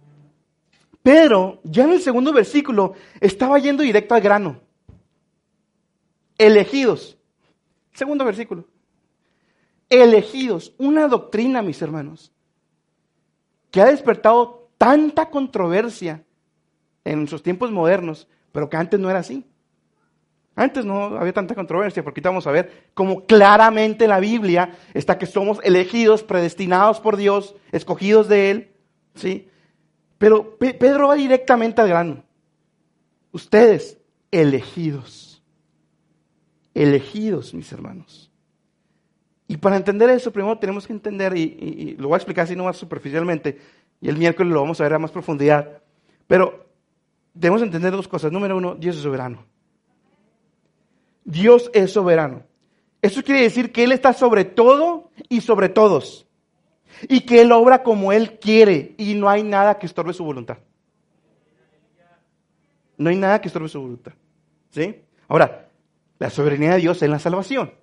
[1.03, 4.61] Pedro, ya en el segundo versículo, estaba yendo directo al grano.
[6.37, 7.17] Elegidos.
[7.93, 8.67] Segundo versículo.
[9.89, 10.73] Elegidos.
[10.77, 12.31] Una doctrina, mis hermanos,
[13.71, 16.23] que ha despertado tanta controversia
[17.03, 19.45] en nuestros tiempos modernos, pero que antes no era así.
[20.55, 25.17] Antes no había tanta controversia, porque vamos a ver cómo claramente en la Biblia está
[25.17, 28.71] que somos elegidos, predestinados por Dios, escogidos de Él,
[29.15, 29.47] ¿sí?
[30.17, 32.23] Pero Pedro va directamente al grano.
[33.31, 33.97] Ustedes,
[34.29, 35.41] elegidos.
[36.73, 38.31] Elegidos, mis hermanos.
[39.47, 42.65] Y para entender eso, primero tenemos que entender, y, lo voy a explicar así no
[42.65, 43.59] más superficialmente,
[43.99, 45.81] y el miércoles lo vamos a ver a más profundidad.
[46.27, 46.67] Pero
[47.33, 48.31] debemos entender dos cosas.
[48.31, 49.45] Número uno, Dios es soberano.
[51.23, 52.43] Dios es soberano.
[53.01, 56.27] Eso quiere decir que Él está sobre todo y sobre todos
[57.07, 60.57] y que Él obra como Él quiere y no hay nada que estorbe su voluntad.
[62.97, 64.13] No hay nada que estorbe su voluntad.
[64.69, 65.01] ¿Sí?
[65.27, 65.69] Ahora,
[66.19, 67.73] la soberanía de Dios en la salvación.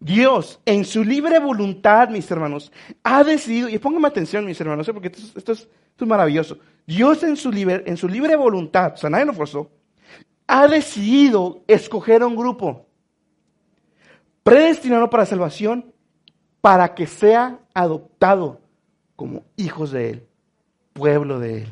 [0.00, 2.70] Dios, en su libre voluntad, mis hermanos,
[3.02, 4.92] ha decidido, y pónganme atención, mis hermanos, ¿eh?
[4.92, 6.58] porque esto, es, maravilloso.
[6.86, 9.68] Dios en su, libre, en su libre voluntad, o sea, nadie lo forzó,
[10.48, 12.86] ha decidido escoger a un grupo
[14.42, 15.94] predestinado para salvación
[16.62, 18.62] para que sea adoptado
[19.14, 20.28] como hijos de Él,
[20.94, 21.68] pueblo de Él.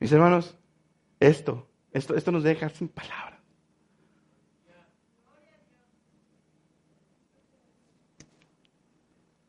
[0.00, 0.56] Mis hermanos,
[1.20, 3.38] esto, esto, esto nos deja sin palabras.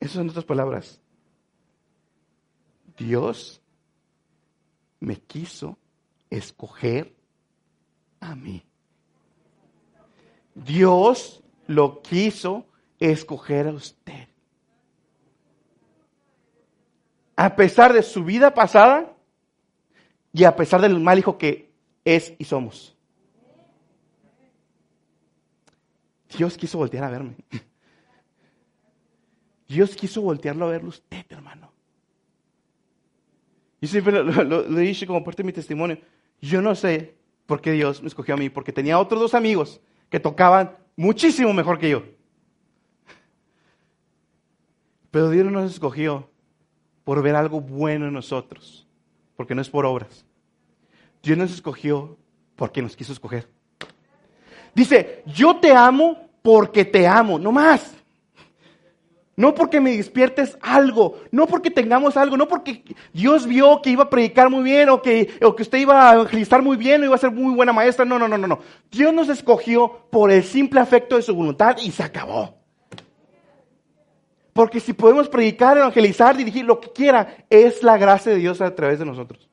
[0.02, 1.00] Esas son otras palabras.
[2.98, 3.62] Dios
[5.00, 5.78] me quiso
[6.32, 7.16] escoger
[8.20, 8.64] a mí.
[10.56, 12.66] Dios lo quiso
[13.00, 14.28] escoger a usted.
[17.36, 19.16] A pesar de su vida pasada
[20.34, 21.72] y a pesar del mal hijo que
[22.04, 22.96] es y somos.
[26.38, 27.36] Dios quiso voltear a verme.
[29.68, 31.72] Dios quiso voltearlo a verlo usted, hermano.
[33.80, 35.98] Y siempre lo, dicho como parte de mi testimonio.
[36.42, 39.80] Yo no sé por qué Dios me escogió a mí, porque tenía otros dos amigos
[40.10, 42.04] que tocaban muchísimo mejor que yo.
[45.12, 46.30] Pero Dios no nos escogió
[47.04, 48.88] por ver algo bueno en nosotros,
[49.36, 50.26] porque no es por obras.
[51.22, 52.18] Dios nos escogió
[52.56, 53.48] porque nos quiso escoger.
[54.74, 57.96] Dice, yo te amo porque te amo, no más.
[59.38, 64.04] No porque me despiertes algo, no porque tengamos algo, no porque Dios vio que iba
[64.04, 67.06] a predicar muy bien o que, o que usted iba a evangelizar muy bien o
[67.06, 68.04] iba a ser muy buena maestra.
[68.04, 68.60] No, no, no, no, no.
[68.92, 72.56] Dios nos escogió por el simple afecto de su voluntad y se acabó.
[74.54, 78.76] Porque si podemos predicar, evangelizar, dirigir, lo que quiera, es la gracia de Dios a
[78.76, 79.50] través de nosotros.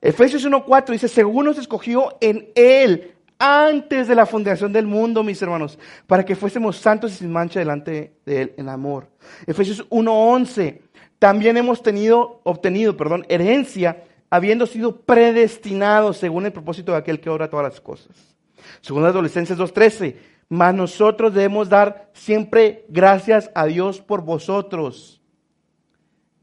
[0.00, 5.40] Efesios 1.4 dice, según nos escogió en Él antes de la fundación del mundo, mis
[5.40, 9.08] hermanos, para que fuésemos santos y sin mancha delante de Él en amor.
[9.46, 10.80] Efesios 1.11,
[11.18, 17.30] también hemos tenido, obtenido, perdón, herencia, habiendo sido predestinados según el propósito de aquel que
[17.30, 18.36] obra todas las cosas.
[18.80, 20.16] Según Adolescencias 2.13,
[20.48, 25.20] mas nosotros debemos dar siempre gracias a Dios por vosotros,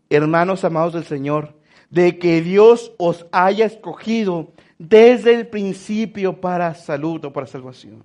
[0.09, 1.55] hermanos amados del Señor,
[1.89, 8.03] de que Dios os haya escogido desde el principio para salud o para salvación.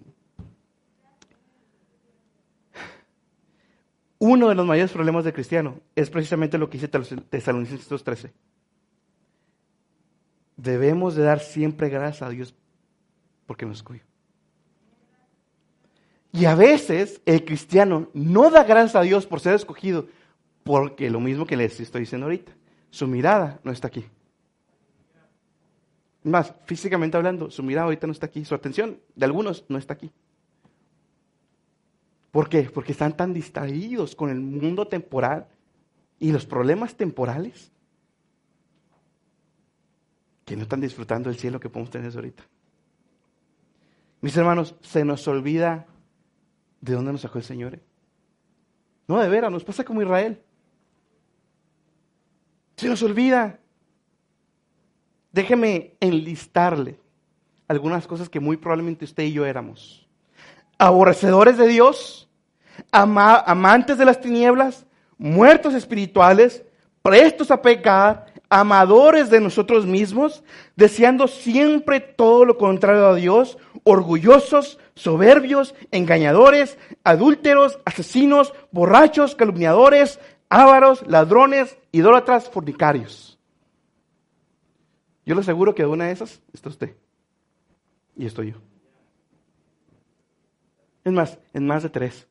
[4.18, 8.30] Uno de los mayores problemas del cristiano es precisamente lo que dice Tesalonicenses 2.13.
[10.56, 12.54] Debemos de dar siempre gracias a Dios
[13.46, 14.02] porque nos escogió.
[16.32, 20.06] Y a veces el cristiano no da gracias a Dios por ser escogido,
[20.62, 22.52] porque lo mismo que les estoy diciendo ahorita,
[22.90, 24.04] su mirada no está aquí.
[26.22, 29.94] Más, físicamente hablando, su mirada ahorita no está aquí, su atención de algunos no está
[29.94, 30.10] aquí.
[32.30, 32.64] ¿Por qué?
[32.64, 35.48] Porque están tan distraídos con el mundo temporal
[36.18, 37.72] y los problemas temporales
[40.44, 42.44] que no están disfrutando del cielo que podemos tener ahorita.
[44.20, 45.86] Mis hermanos, se nos olvida
[46.80, 47.74] ¿De dónde nos sacó el Señor?
[47.74, 47.80] Eh?
[49.06, 50.40] No, de veras, nos pasa como Israel.
[52.76, 53.59] Se nos olvida.
[55.32, 56.98] Déjeme enlistarle
[57.68, 60.08] algunas cosas que muy probablemente usted y yo éramos.
[60.78, 62.28] Aborrecedores de Dios,
[62.90, 64.86] amantes de las tinieblas,
[65.18, 66.64] muertos espirituales,
[67.02, 70.42] prestos a pecar, amadores de nosotros mismos,
[70.74, 81.06] deseando siempre todo lo contrario a Dios, orgullosos, soberbios, engañadores, adúlteros, asesinos, borrachos, calumniadores, ávaros,
[81.06, 83.29] ladrones, idólatras, fornicarios.
[85.30, 86.96] Yo le aseguro que de una de esas está usted.
[88.16, 88.60] Y estoy yo.
[91.04, 92.26] Es más, en más de tres.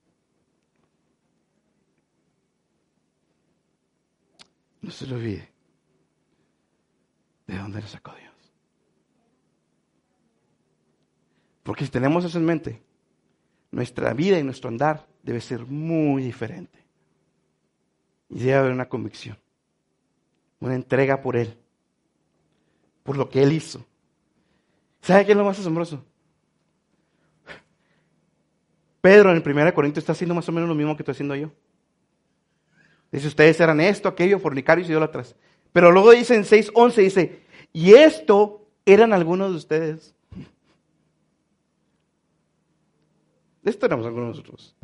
[4.82, 5.50] No se le olvide
[7.48, 8.36] de dónde le sacó Dios.
[11.64, 12.84] Porque si tenemos eso en mente,
[13.72, 16.84] nuestra vida y nuestro andar debe ser muy diferente.
[18.28, 19.38] Y debe haber una convicción,
[20.60, 21.58] una entrega por Él,
[23.10, 23.84] por lo que Él hizo.
[25.02, 26.06] ¿Sabe qué es lo más asombroso?
[29.02, 31.36] Pedro en el 1 Corintios está haciendo más o menos lo mismo que estoy haciendo
[31.36, 31.50] yo.
[33.12, 35.36] Dice, ustedes eran esto, aquello, fornicarios y idólatras.
[35.74, 37.40] Pero luego dice en 6.11, dice,
[37.74, 40.14] y esto eran algunos de ustedes.
[43.64, 44.76] Esto éramos algunos de nosotros.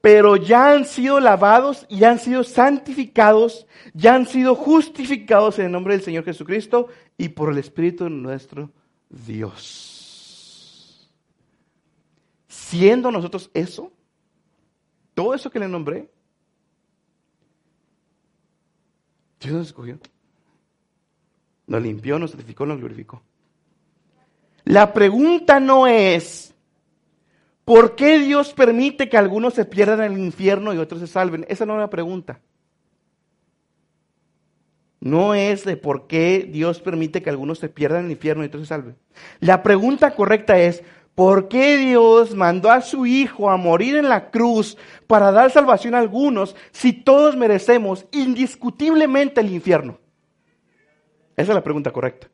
[0.00, 5.72] Pero ya han sido lavados y han sido santificados, ya han sido justificados en el
[5.72, 8.70] nombre del Señor Jesucristo y por el Espíritu de nuestro
[9.08, 11.10] Dios.
[12.46, 13.92] Siendo nosotros eso,
[15.14, 16.08] todo eso que le nombré,
[19.40, 19.98] Dios nos escogió.
[21.66, 23.22] Nos limpió, nos santificó, nos glorificó.
[24.64, 26.54] La pregunta no es,
[27.68, 31.44] ¿por qué Dios permite que algunos se pierdan en el infierno y otros se salven?
[31.50, 32.40] Esa no es la pregunta.
[35.00, 38.46] No es de por qué Dios permite que algunos se pierdan en el infierno y
[38.46, 38.96] otros se salven.
[39.40, 40.82] La pregunta correcta es,
[41.14, 45.94] ¿Por qué Dios mandó a su Hijo a morir en la cruz para dar salvación
[45.94, 49.98] a algunos si todos merecemos indiscutiblemente el infierno?
[51.36, 52.30] Esa es la pregunta correcta.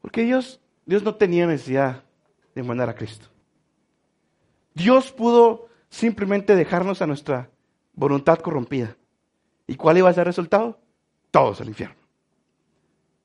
[0.00, 2.04] Porque Dios, Dios no tenía necesidad
[2.54, 3.26] de mandar a Cristo.
[4.74, 7.50] Dios pudo simplemente dejarnos a nuestra
[7.94, 8.96] voluntad corrompida.
[9.66, 10.80] ¿Y cuál iba a ser el resultado?
[11.30, 11.96] Todos al infierno.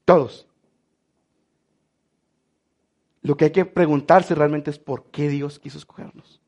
[0.03, 0.47] Todos.
[3.21, 6.39] Lo que hay que preguntarse realmente es por qué Dios quiso escogernos.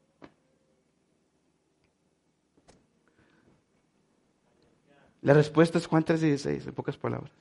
[5.22, 7.32] La respuesta es Juan 3:16, en pocas palabras.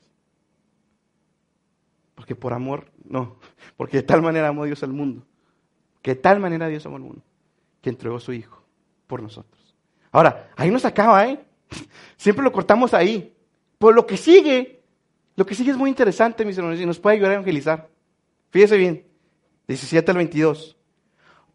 [2.27, 3.37] Porque por amor, no,
[3.77, 5.25] porque de tal manera amó Dios al mundo,
[6.03, 7.23] que de tal manera Dios amó al mundo,
[7.81, 8.65] que entregó su Hijo
[9.07, 9.77] por nosotros.
[10.11, 11.39] Ahora, ahí nos acaba, ¿eh?
[12.17, 13.33] Siempre lo cortamos ahí.
[13.79, 14.83] Por lo que sigue,
[15.37, 17.89] lo que sigue es muy interesante, mis hermanos, y nos puede ayudar a evangelizar.
[18.51, 19.07] Fíjese bien.
[19.69, 20.77] 17 al 22.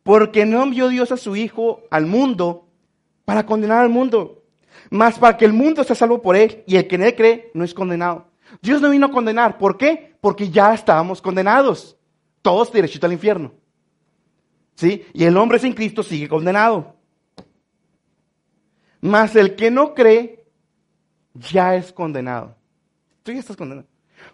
[0.04, 2.70] Porque no envió Dios a su Hijo al mundo
[3.26, 4.42] para condenar al mundo,
[4.90, 7.52] más para que el mundo sea salvo por él y el que en él cree
[7.54, 8.31] no es condenado.
[8.62, 9.58] Dios no vino a condenar.
[9.58, 10.16] ¿Por qué?
[10.22, 11.98] Porque ya estábamos condenados.
[12.42, 13.54] Todos derechito al infierno.
[14.76, 15.06] ¿Sí?
[15.14, 16.96] Y el hombre sin Cristo sigue condenado.
[19.00, 20.44] Mas el que no cree
[21.34, 22.56] ya es condenado.
[23.24, 23.88] Tú ya estás condenado.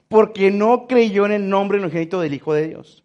[0.07, 3.03] Porque no creyó en el nombre unigénito del Hijo de Dios.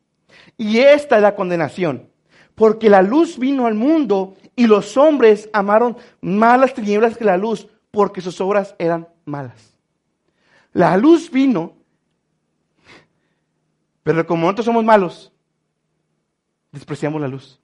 [0.57, 2.09] Y esta es la condenación,
[2.55, 7.37] porque la luz vino al mundo y los hombres amaron más las tinieblas que la
[7.37, 9.71] luz, porque sus obras eran malas.
[10.72, 11.76] La luz vino,
[14.02, 15.32] pero como nosotros somos malos,
[16.70, 17.61] despreciamos la luz.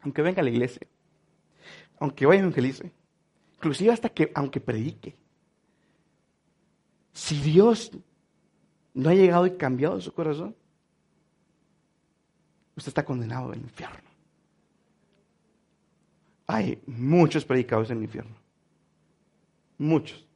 [0.00, 0.86] Aunque venga a la iglesia,
[1.98, 2.92] aunque vaya a evangelice,
[3.54, 5.16] inclusive hasta que, aunque predique,
[7.12, 7.90] si Dios
[8.94, 10.56] no ha llegado y cambiado su corazón,
[12.76, 13.98] usted está condenado al infierno.
[16.46, 18.34] Hay muchos predicadores en el infierno.
[19.78, 20.26] Muchos.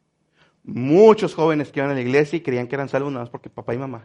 [0.67, 3.49] Muchos jóvenes que iban a la iglesia y creían que eran salvos nada más porque
[3.49, 4.05] papá y mamá.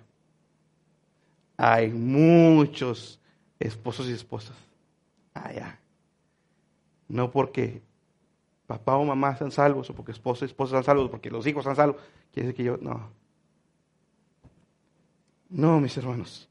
[1.58, 3.20] Hay muchos
[3.60, 4.56] esposos y esposas
[5.34, 5.80] allá.
[7.08, 7.82] No porque
[8.68, 11.64] papá o mamá sean salvos o porque esposos y esposas sean salvos, porque los hijos
[11.64, 12.00] sean salvos.
[12.32, 13.10] Quiere decir que yo, no.
[15.50, 16.48] No, mis hermanos.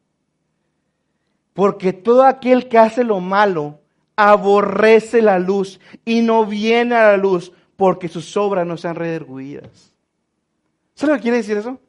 [1.54, 3.78] Porque todo aquel que hace lo malo
[4.16, 9.94] aborrece la luz y no viene a la luz porque sus obras no sean redarguidas.
[10.94, 11.80] ¿Saben lo que quiere decir eso?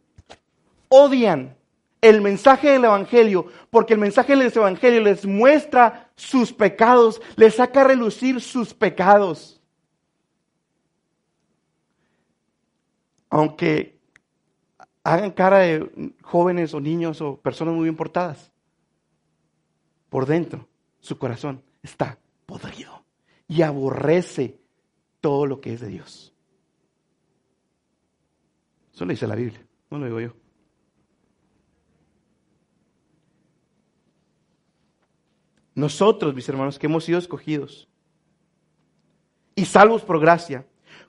[0.90, 1.56] Odian
[2.02, 7.82] el mensaje del Evangelio porque el mensaje del Evangelio les muestra sus pecados, les saca
[7.82, 9.62] a relucir sus pecados.
[13.30, 14.00] Aunque
[15.04, 18.52] hagan cara de jóvenes o niños o personas muy bien portadas.
[20.10, 20.68] Por dentro,
[21.00, 23.06] su corazón está podrido
[23.48, 24.60] y aborrece
[25.22, 26.31] todo lo que es de Dios.
[28.94, 30.34] Eso lo dice la Biblia, no lo digo yo.
[35.74, 37.88] Nosotros, mis hermanos, que hemos sido escogidos,
[39.56, 40.66] y salvos por gracia.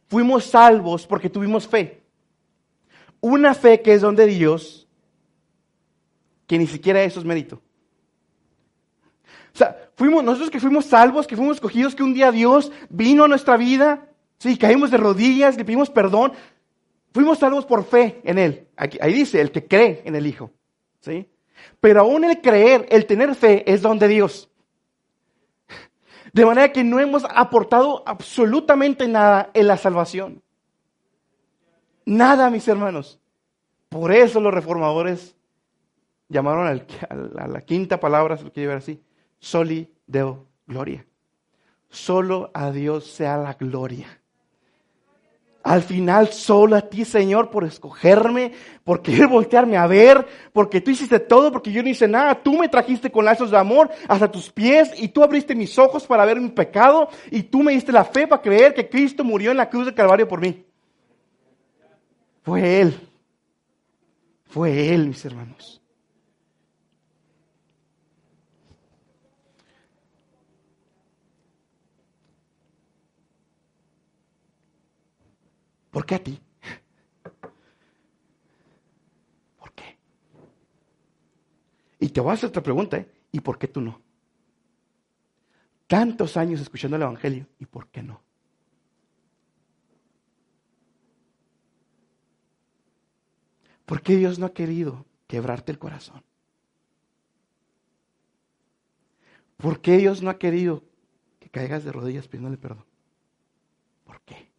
[0.08, 2.02] Fuimos salvos porque tuvimos fe.
[3.20, 4.86] Una fe que es don de Dios,
[6.46, 7.62] que ni siquiera eso es mérito.
[9.54, 13.24] O sea, fuimos, nosotros que fuimos salvos, que fuimos escogidos, que un día Dios vino
[13.24, 14.08] a nuestra vida,
[14.38, 16.32] sí, caímos de rodillas, le pedimos perdón,
[17.12, 18.68] fuimos salvos por fe en Él.
[18.76, 20.50] Aquí, ahí dice, el que cree en el Hijo,
[21.00, 21.28] ¿sí?
[21.80, 24.50] Pero aún el creer, el tener fe, es don de Dios.
[26.32, 30.42] De manera que no hemos aportado absolutamente nada en la salvación.
[32.06, 33.20] Nada, mis hermanos.
[33.90, 35.36] Por eso los reformadores
[36.28, 39.02] llamaron a la quinta palabra, se lo quiero ver así,
[39.38, 41.06] soli deo gloria.
[41.90, 44.21] Solo a Dios sea la gloria.
[45.62, 48.52] Al final, solo a ti, Señor, por escogerme,
[48.82, 52.34] por querer voltearme a ver, porque tú hiciste todo, porque yo no hice nada.
[52.42, 56.06] Tú me trajiste con lazos de amor hasta tus pies y tú abriste mis ojos
[56.06, 59.50] para ver mi pecado y tú me diste la fe para creer que Cristo murió
[59.50, 60.64] en la cruz de Calvario por mí.
[62.42, 62.98] Fue Él.
[64.46, 65.81] Fue Él, mis hermanos.
[75.92, 76.40] ¿Por qué a ti?
[79.58, 79.98] ¿Por qué?
[82.00, 83.06] Y te voy a hacer otra pregunta, ¿eh?
[83.30, 84.00] ¿Y por qué tú no?
[85.86, 88.22] Tantos años escuchando el Evangelio, ¿y por qué no?
[93.84, 96.24] ¿Por qué Dios no ha querido quebrarte el corazón?
[99.58, 100.82] ¿Por qué Dios no ha querido
[101.38, 102.86] que caigas de rodillas pidiéndole perdón?
[104.04, 104.51] ¿Por qué?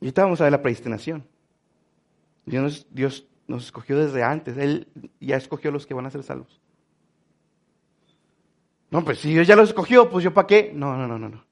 [0.00, 1.26] Y ahorita vamos a ver la predestinación.
[2.46, 4.56] Dios, Dios nos escogió desde antes.
[4.56, 4.88] Él
[5.20, 6.60] ya escogió a los que van a ser salvos.
[8.90, 10.72] No, pues si Dios ya los escogió, pues yo para qué.
[10.74, 11.44] No, no, no, no, no.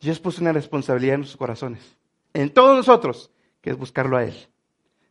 [0.00, 1.96] Dios puso una responsabilidad en nuestros corazones.
[2.32, 3.30] En todos nosotros,
[3.60, 4.34] que es buscarlo a Él.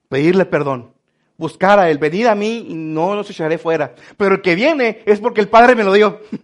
[0.09, 0.93] Pedirle perdón.
[1.37, 1.97] Buscar a Él.
[1.97, 3.95] Venid a mí y no los echaré fuera.
[4.17, 6.21] Pero el que viene es porque el Padre me lo dio.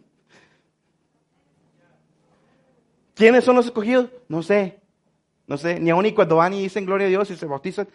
[3.16, 4.10] ¿Quiénes son los escogidos?
[4.28, 4.79] No sé.
[5.50, 7.88] No sé, ni aun y cuando van y dicen gloria a Dios y se bautizan,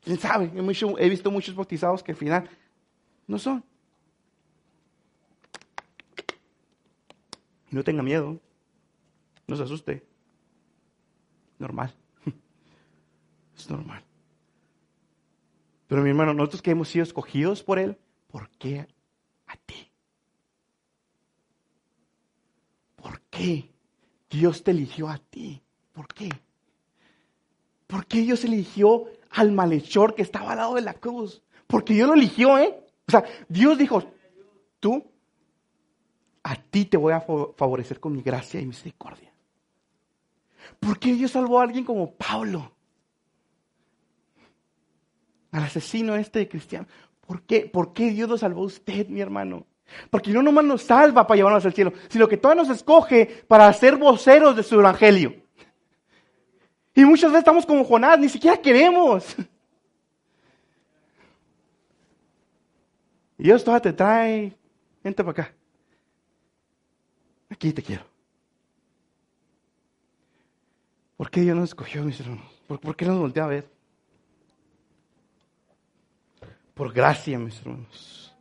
[0.00, 0.50] quién sabe,
[0.98, 2.50] he, visto muchos bautizados que al final
[3.28, 3.64] no son.
[7.70, 8.38] no tenga miedo,
[9.46, 10.04] no se asuste.
[11.58, 11.94] Normal.
[13.56, 14.04] Es normal.
[15.86, 18.88] Pero mi hermano, nosotros que hemos sido escogidos por Él, ¿por qué
[19.46, 19.88] a ti?
[22.96, 23.70] ¿Por qué
[24.28, 25.62] Dios te eligió a ti?
[25.92, 26.28] ¿Por qué?
[27.92, 31.42] ¿Por qué Dios eligió al malhechor que estaba al lado de la cruz?
[31.66, 32.74] Porque Dios lo eligió, ¿eh?
[33.06, 34.02] O sea, Dios dijo,
[34.80, 35.04] tú,
[36.42, 39.30] a ti te voy a favorecer con mi gracia y misericordia.
[40.80, 42.72] ¿Por qué Dios salvó a alguien como Pablo?
[45.50, 46.86] Al asesino este de cristiano.
[47.20, 47.66] ¿Por qué?
[47.70, 49.66] ¿Por qué Dios lo salvó a usted, mi hermano?
[50.08, 53.96] Porque no nos salva para llevarnos al cielo, sino que todavía nos escoge para ser
[53.96, 55.41] voceros de su evangelio.
[56.94, 59.36] Y muchas veces estamos como Jonás, ni siquiera queremos.
[63.38, 64.56] Y Dios todavía te trae,
[65.02, 65.54] vente para acá.
[67.50, 68.04] Aquí te quiero.
[71.16, 72.44] ¿Por qué Dios nos escogió, mis hermanos?
[72.66, 73.68] ¿Por, qué nos voltea a ver?
[76.74, 78.34] Por gracia, mis hermanos.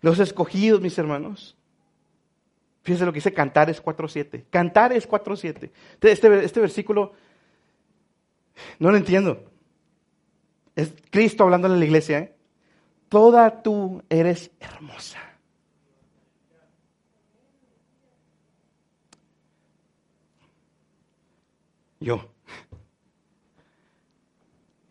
[0.00, 1.56] Los escogidos, mis hermanos,
[2.82, 4.44] Fíjense lo que dice Cantares 4.7.
[4.50, 5.70] Cantares 4.7.
[6.00, 7.12] Este, este versículo
[8.78, 9.44] no lo entiendo.
[10.74, 12.18] Es Cristo hablando en la iglesia.
[12.18, 12.36] ¿eh?
[13.08, 15.18] Toda tú eres hermosa.
[22.00, 22.32] Yo,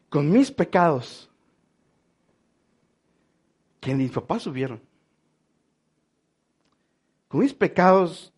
[0.08, 1.30] con mis pecados,
[3.82, 4.82] que mis papás subieron,
[7.32, 8.34] con mis pecados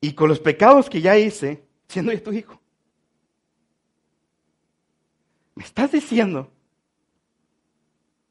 [0.00, 2.58] y con los pecados que ya hice, siendo ya tu hijo.
[5.54, 6.50] Me estás diciendo,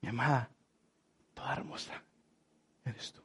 [0.01, 0.49] mi amada,
[1.35, 2.03] toda hermosa,
[2.83, 3.21] eres tú.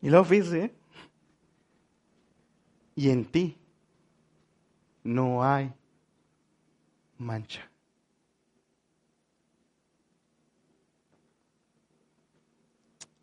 [0.00, 0.72] Y luego fíjese,
[2.94, 3.58] y en ti
[5.02, 5.72] no hay
[7.18, 7.68] mancha.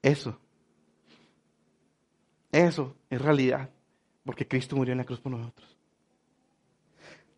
[0.03, 0.37] Eso.
[2.51, 3.69] Eso es realidad.
[4.23, 5.75] Porque Cristo murió en la cruz por nosotros.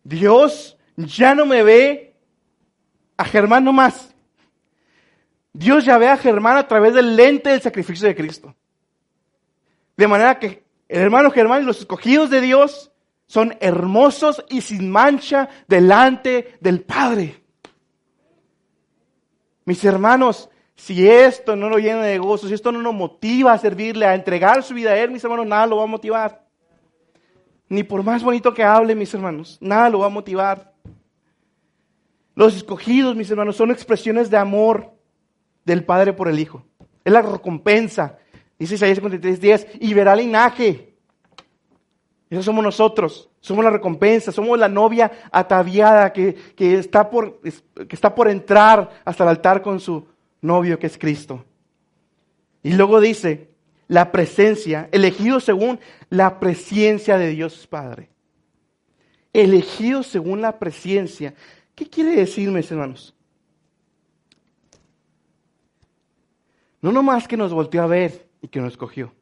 [0.04, 2.14] Dios ya no me ve
[3.16, 4.14] a Germán nomás.
[5.52, 8.54] Dios ya ve a Germán a través del lente del sacrificio de Cristo.
[9.96, 12.92] De manera que el hermano Germán y los escogidos de Dios
[13.26, 17.42] son hermosos y sin mancha delante del Padre.
[19.64, 23.58] Mis hermanos, si esto no lo llena de gozo, si esto no nos motiva a
[23.58, 26.44] servirle, a entregar su vida a Él, mis hermanos, nada lo va a motivar.
[27.68, 30.72] Ni por más bonito que hable, mis hermanos, nada lo va a motivar.
[32.34, 34.92] Los escogidos, mis hermanos, son expresiones de amor
[35.64, 36.62] del Padre por el Hijo.
[37.02, 38.18] Es la recompensa.
[38.58, 40.94] Dice Isaías 53, 10, y verá linaje.
[42.28, 43.30] Eso somos nosotros.
[43.40, 44.30] Somos la recompensa.
[44.30, 49.62] Somos la novia ataviada que, que, está por, que está por entrar hasta el altar
[49.62, 50.06] con su
[50.46, 51.44] novio que es Cristo.
[52.62, 53.50] Y luego dice,
[53.88, 55.78] la presencia, elegido según
[56.10, 58.08] la presencia de Dios Padre.
[59.32, 61.34] Elegido según la presencia.
[61.74, 63.14] ¿Qué quiere decir, mis hermanos?
[66.80, 69.12] No nomás que nos volteó a ver y que nos escogió,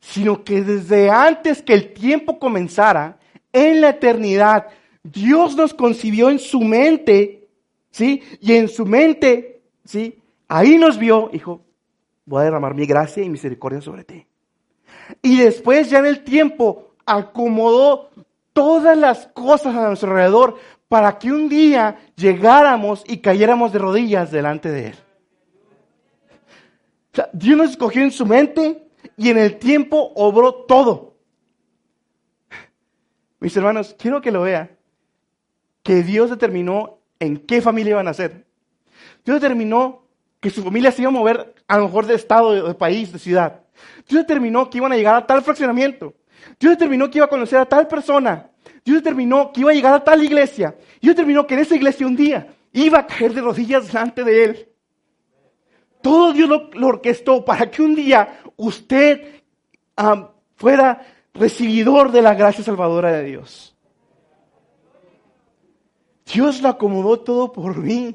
[0.00, 3.18] sino que desde antes que el tiempo comenzara,
[3.52, 4.66] en la eternidad,
[5.02, 7.48] Dios nos concibió en su mente,
[7.90, 8.22] ¿sí?
[8.40, 9.53] Y en su mente,
[9.84, 10.22] ¿sí?
[10.48, 11.62] Ahí nos vio, dijo,
[12.26, 14.26] voy a derramar mi gracia y misericordia sobre ti.
[15.22, 18.10] Y después ya en el tiempo acomodó
[18.52, 20.56] todas las cosas a nuestro alrededor
[20.88, 24.96] para que un día llegáramos y cayéramos de rodillas delante de Él.
[27.32, 31.14] Dios nos escogió en su mente y en el tiempo obró todo.
[33.40, 34.70] Mis hermanos, quiero que lo vean,
[35.82, 38.46] que Dios determinó en qué familia iban a nacer.
[39.24, 40.04] Dios determinó
[40.40, 43.18] que su familia se iba a mover a lo mejor de estado, de, país, de
[43.18, 43.60] ciudad.
[44.08, 46.14] Dios determinó que iban a llegar a tal fraccionamiento.
[46.60, 48.50] Dios determinó que iba a conocer a tal persona.
[48.84, 50.76] Dios determinó que iba a llegar a tal iglesia.
[51.00, 54.44] Dios determinó que en esa iglesia un día iba a caer de rodillas delante de
[54.44, 54.68] Él.
[56.02, 59.42] Todo Dios lo, orquestó para que un día usted
[60.56, 63.74] fuera recibidor de la gracia salvadora de Dios.
[66.26, 68.14] Dios lo acomodó todo por mí.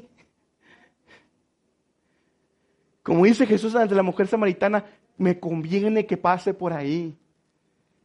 [3.02, 4.84] Como dice Jesús ante la mujer samaritana,
[5.16, 7.16] me conviene que pase por ahí,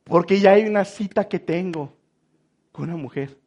[0.04, 1.93] porque ya hay una cita que tengo
[2.72, 3.38] con una mujer.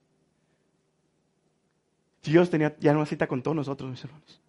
[2.23, 4.41] Dios tenía ya una cita con todos nosotros, mis hermanos.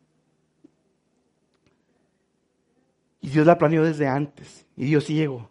[3.21, 4.65] Y Dios la planeó desde antes.
[4.75, 5.49] Y Dios sí llegó.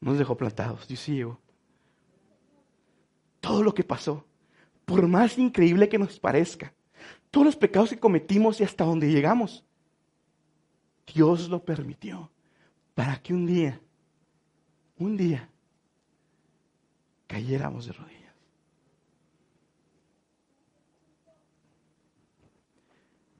[0.00, 0.86] No nos dejó plantados.
[0.86, 1.38] Dios sí llegó.
[3.40, 4.24] Todo lo que pasó,
[4.84, 6.72] por más increíble que nos parezca,
[7.30, 9.64] todos los pecados que cometimos y hasta donde llegamos.
[11.12, 12.30] Dios lo permitió
[12.94, 13.80] para que un día,
[14.98, 15.48] un día,
[17.26, 18.20] cayéramos de rodillas.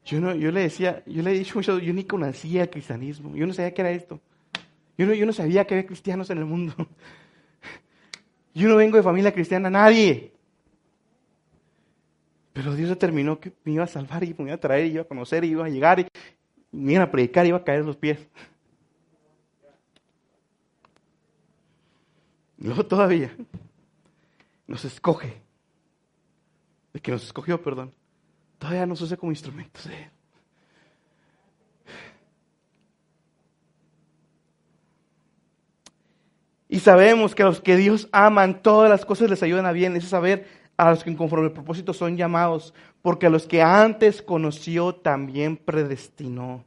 [0.05, 3.37] Yo, no, yo le decía, yo le he dicho mucho, yo ni conocía el cristianismo,
[3.37, 4.21] yo no sabía qué era esto.
[4.99, 6.75] Yo no, yo no sabía que había cristianos en el mundo.
[8.53, 10.33] Yo no vengo de familia cristiana, nadie.
[12.61, 15.01] Pero Dios determinó que me iba a salvar y me iba a traer, y iba
[15.01, 16.07] a conocer, y iba a llegar, y
[16.73, 18.19] me iba a predicar, y iba a caer los pies.
[22.59, 23.35] Luego todavía
[24.67, 25.41] nos escoge,
[26.93, 27.95] de que nos escogió, perdón,
[28.59, 30.11] todavía nos usa como instrumentos de Él.
[36.69, 39.97] Y sabemos que a los que Dios aman, todas las cosas les ayudan a bien.
[39.97, 42.73] Es saber a los que conforme el propósito son llamados,
[43.03, 46.65] porque a los que antes conoció también predestinó.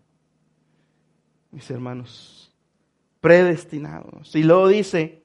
[1.49, 2.53] Mis hermanos,
[3.21, 4.35] predestinados.
[4.35, 5.23] Y luego dice,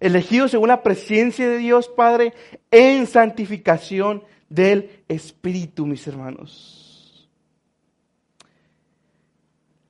[0.00, 2.34] elegidos según la presencia de Dios Padre
[2.72, 7.30] en santificación del Espíritu, mis hermanos.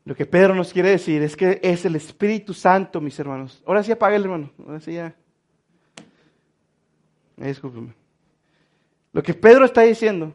[0.05, 3.63] Lo que Pedro nos quiere decir es que es el Espíritu Santo, mis hermanos.
[3.67, 4.51] Ahora sí apaga el hermano.
[4.59, 5.17] Ahora sí ya.
[7.39, 8.04] Discúlpeme.
[9.15, 10.35] Lo que Pedro está diciendo,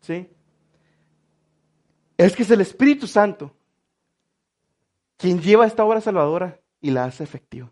[0.00, 0.26] ¿sí?
[2.16, 3.54] Es que es el Espíritu Santo
[5.18, 7.70] quien lleva esta obra salvadora y la hace efectiva.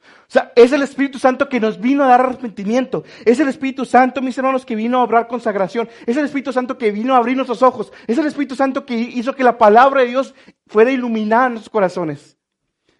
[0.00, 3.02] O sea, es el Espíritu Santo que nos vino a dar arrepentimiento.
[3.24, 5.88] Es el Espíritu Santo, mis hermanos, que vino a obrar consagración.
[6.06, 7.92] Es el Espíritu Santo que vino a abrir nuestros ojos.
[8.06, 10.34] Es el Espíritu Santo que hizo que la palabra de Dios
[10.68, 12.38] fuera iluminada en nuestros corazones.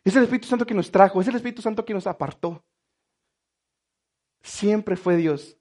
[0.03, 1.20] Es el Espíritu Santo que nos trajo.
[1.20, 2.64] Es el Espíritu Santo que nos apartó
[4.49, 5.57] siempre fue Dios.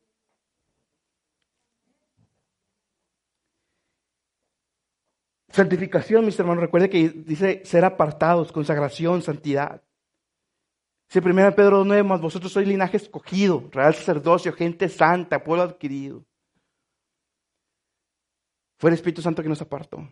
[5.50, 9.84] Santificación, mis hermanos, recuerde que dice ser apartados, consagración, santidad.
[11.10, 16.26] Si 1 Pedro 9 más vosotros sois linaje escogido, real sacerdocio, gente santa, pueblo adquirido.
[18.78, 20.08] Fue el Espíritu Santo que nos apartó.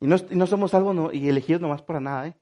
[0.00, 2.28] Y no, somos algo y elegidos nomás para nada.
[2.28, 2.36] ¿eh?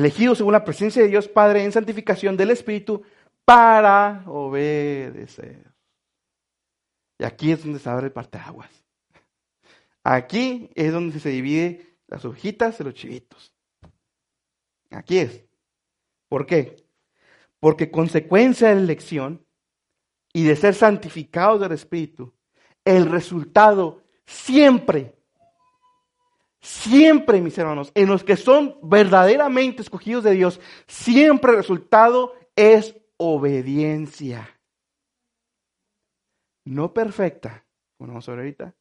[0.00, 3.02] Elegidos según la presencia de Dios Padre en santificación del Espíritu
[3.44, 5.74] para obedecer.
[7.18, 8.70] Y aquí es donde se abre el parteaguas.
[10.02, 13.52] Aquí es donde se divide las hojitas de los chivitos.
[14.88, 15.44] Aquí es.
[16.30, 16.76] ¿Por qué?
[17.58, 19.44] Porque consecuencia de la elección
[20.32, 22.32] y de ser santificados del Espíritu,
[22.86, 25.14] el resultado siempre,
[26.60, 32.96] siempre, mis hermanos, en los que son verdaderamente escogidos de Dios, siempre el resultado es
[33.16, 34.60] obediencia.
[36.64, 37.64] No perfecta,
[37.96, 38.74] como vamos a ver ahorita,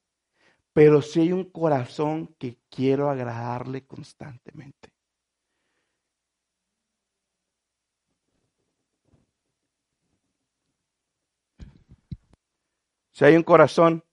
[0.74, 4.92] pero sí hay un corazón que quiero agradarle constantemente.
[13.12, 14.06] Si hay un corazón,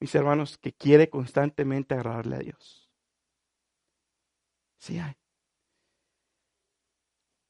[0.00, 2.79] mis hermanos, que quiere constantemente agradarle a Dios.
[4.80, 5.12] Sí hay.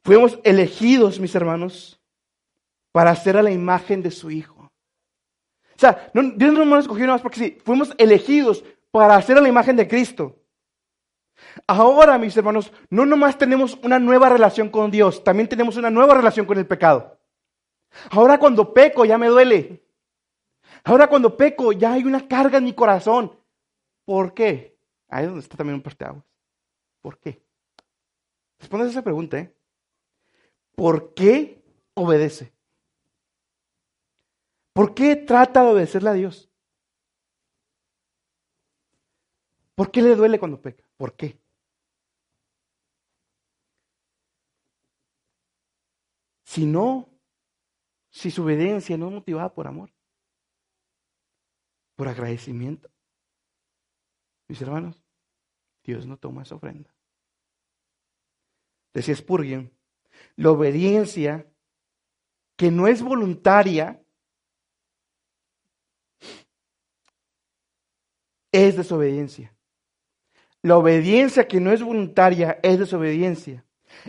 [0.05, 2.01] Fuimos elegidos, mis hermanos,
[2.93, 4.71] para hacer a la imagen de su Hijo.
[5.77, 9.41] O sea, Dios no nos escogió nada más porque sí, fuimos elegidos para hacer a
[9.41, 10.37] la imagen de Cristo.
[11.67, 16.15] Ahora, mis hermanos, no nomás tenemos una nueva relación con Dios, también tenemos una nueva
[16.15, 17.19] relación con el pecado.
[18.11, 19.83] Ahora cuando peco ya me duele.
[20.85, 23.33] Ahora cuando peco ya hay una carga en mi corazón.
[24.05, 24.79] ¿Por qué?
[25.09, 26.30] Ahí es donde está también un parteaguas.
[27.01, 27.43] ¿Por qué?
[28.59, 29.55] Responde esa pregunta, ¿eh?
[30.75, 31.63] ¿Por qué
[31.95, 32.53] obedece?
[34.73, 36.51] ¿Por qué trata de obedecerle a Dios?
[39.75, 40.85] ¿Por qué le duele cuando peca?
[40.97, 41.39] ¿Por qué?
[46.45, 47.09] Si no,
[48.11, 49.91] si su obediencia no es motivada por amor
[52.01, 52.91] por agradecimiento.
[54.49, 55.05] Mis hermanos,
[55.91, 56.95] Dios no toma esa ofrenda.
[58.95, 59.73] Decía Spurgeon,
[60.37, 61.47] la obediencia
[62.57, 64.01] que no es voluntaria
[68.53, 69.53] es desobediencia.
[70.63, 73.65] La obediencia que no es voluntaria es desobediencia.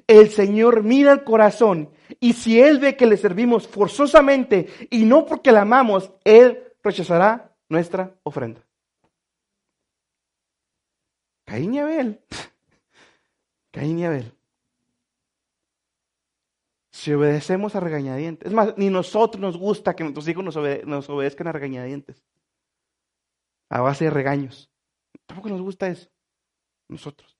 [0.06, 5.26] El Señor mira el corazón y si Él ve que le servimos forzosamente y no
[5.26, 8.62] porque la amamos, Él rechazará nuestra ofrenda.
[11.52, 12.22] Caín y Abel.
[13.72, 14.34] Caín y Abel.
[16.92, 18.48] Si obedecemos a regañadientes.
[18.48, 22.24] Es más, ni nosotros nos gusta que nuestros hijos nos, obedezcan a regañadientes.
[23.70, 24.72] A base de regaños.
[25.26, 26.10] Tampoco nos gusta eso.
[26.88, 27.38] Nosotros.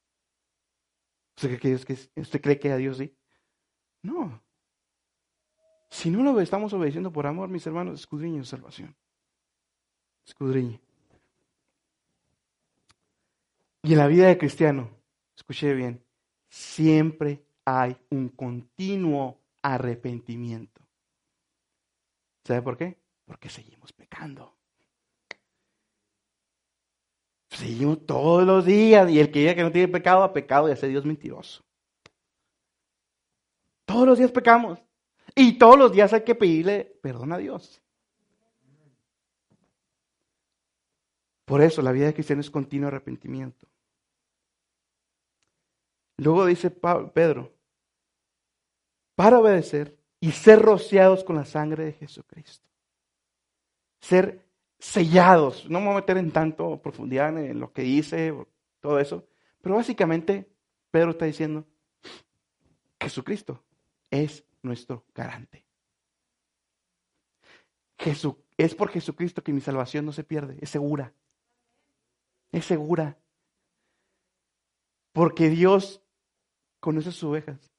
[1.38, 3.16] ¿Usted cree que, usted cree que a Dios sí?
[4.02, 4.44] No.
[5.90, 8.94] Si no lo estamos obedeciendo por amor, mis hermanos, escudriño salvación.
[10.26, 10.82] Escudriñe.
[13.84, 14.90] Y en la vida de cristiano,
[15.36, 16.04] escuché bien,
[16.50, 20.82] siempre hay un continuo arrepentimiento.
[22.44, 22.98] ¿Sabe por qué?
[23.26, 24.56] Porque seguimos pecando.
[27.50, 30.72] Seguimos todos los días y el que diga que no tiene pecado ha pecado y
[30.72, 31.64] hace Dios mentiroso.
[33.86, 34.80] Todos los días pecamos
[35.36, 37.81] y todos los días hay que pedirle perdón a Dios.
[41.52, 43.68] Por eso la vida de cristiano es continuo arrepentimiento.
[46.16, 47.54] Luego dice Pedro,
[49.16, 52.66] para obedecer y ser rociados con la sangre de Jesucristo.
[54.00, 54.48] Ser
[54.80, 55.70] sellados.
[55.70, 58.34] No me voy a meter en tanto profundidad en lo que dice,
[58.80, 59.28] todo eso.
[59.60, 60.50] Pero básicamente
[60.90, 61.68] Pedro está diciendo,
[62.98, 63.62] Jesucristo
[64.10, 65.66] es nuestro garante.
[68.56, 71.14] es por Jesucristo que mi salvación no se pierde, es segura
[72.52, 73.18] es segura.
[75.14, 76.02] Porque Dios
[76.80, 77.72] conoce sus ovejas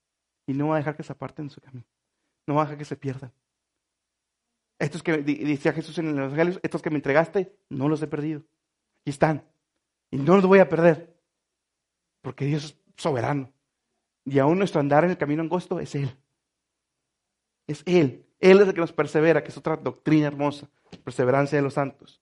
[0.46, 1.84] y no va a dejar que se aparten de su camino.
[2.46, 3.32] No va a dejar que se pierdan.
[4.78, 8.40] Estos que decía Jesús en los evangelios, estos que me entregaste, no los he perdido.
[9.00, 9.46] Aquí están.
[10.10, 11.16] Y no los voy a perder.
[12.20, 13.52] Porque Dios es soberano.
[14.24, 16.16] Y aún nuestro andar en el camino angosto es Él.
[17.66, 18.26] Es Él.
[18.40, 20.68] Él es el que nos persevera, que es otra doctrina hermosa.
[21.04, 22.20] Perseverancia de los santos.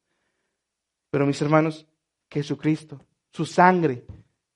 [1.10, 1.86] Pero mis hermanos,
[2.30, 4.04] Jesucristo, su sangre,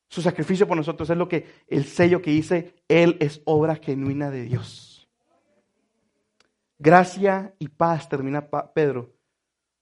[0.08, 4.30] su sacrificio por nosotros es lo que el sello que dice, Él es obra genuina
[4.30, 5.08] de Dios.
[6.78, 9.12] Gracia y paz, termina Pedro,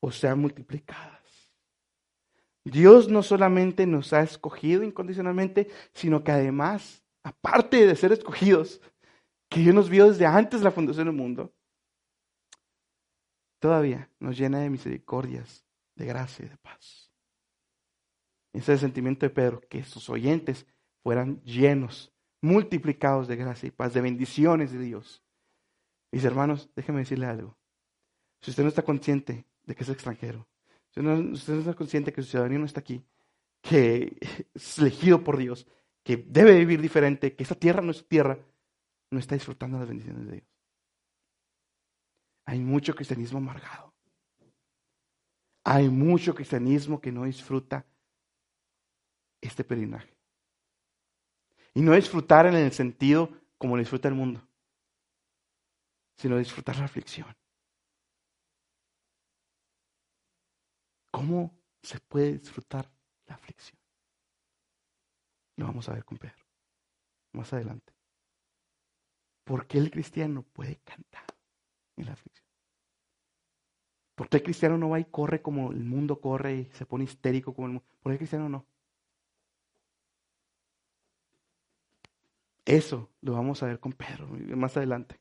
[0.01, 1.21] o sean multiplicadas.
[2.65, 8.81] Dios no solamente nos ha escogido incondicionalmente, sino que además, aparte de ser escogidos,
[9.49, 11.53] que Dios nos vio desde antes de la fundación del mundo,
[13.59, 15.67] todavía nos llena de misericordias,
[15.97, 17.02] de gracia y de paz.
[18.53, 20.67] Ese es el sentimiento de Pedro, que sus oyentes
[21.03, 25.23] fueran llenos, multiplicados de gracia y paz, de bendiciones de Dios.
[26.11, 27.57] Mis hermanos, déjenme decirle algo.
[28.41, 30.47] Si usted no está consciente de que es extranjero,
[30.91, 33.03] si usted no está consciente que su ciudadanía no está aquí,
[33.63, 34.19] que
[34.55, 35.67] es elegido por Dios,
[36.03, 38.39] que debe vivir diferente, que esa tierra no es su tierra,
[39.11, 40.47] no está disfrutando las bendiciones de Dios.
[42.45, 43.95] Hay mucho cristianismo amargado.
[45.65, 47.87] Hay mucho cristianismo que no disfruta
[49.43, 50.17] este peregrinaje.
[51.75, 54.47] Y no disfrutar en el sentido como lo disfruta el mundo,
[56.17, 57.35] sino disfrutar la aflicción.
[61.11, 62.91] ¿Cómo se puede disfrutar
[63.27, 63.79] la aflicción?
[65.57, 66.43] Lo vamos a ver con Pedro
[67.33, 67.93] más adelante.
[69.45, 71.27] ¿Por qué el cristiano puede cantar
[71.97, 72.47] en la aflicción?
[74.15, 77.05] ¿Por qué el cristiano no va y corre como el mundo corre y se pone
[77.05, 77.89] histérico como el mundo?
[78.03, 78.67] ¿Por qué el cristiano no?
[82.65, 85.19] Eso lo vamos a ver con Pedro más adelante.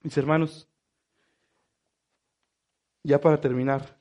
[0.00, 0.68] Mis hermanos,
[3.04, 4.00] ya para terminar,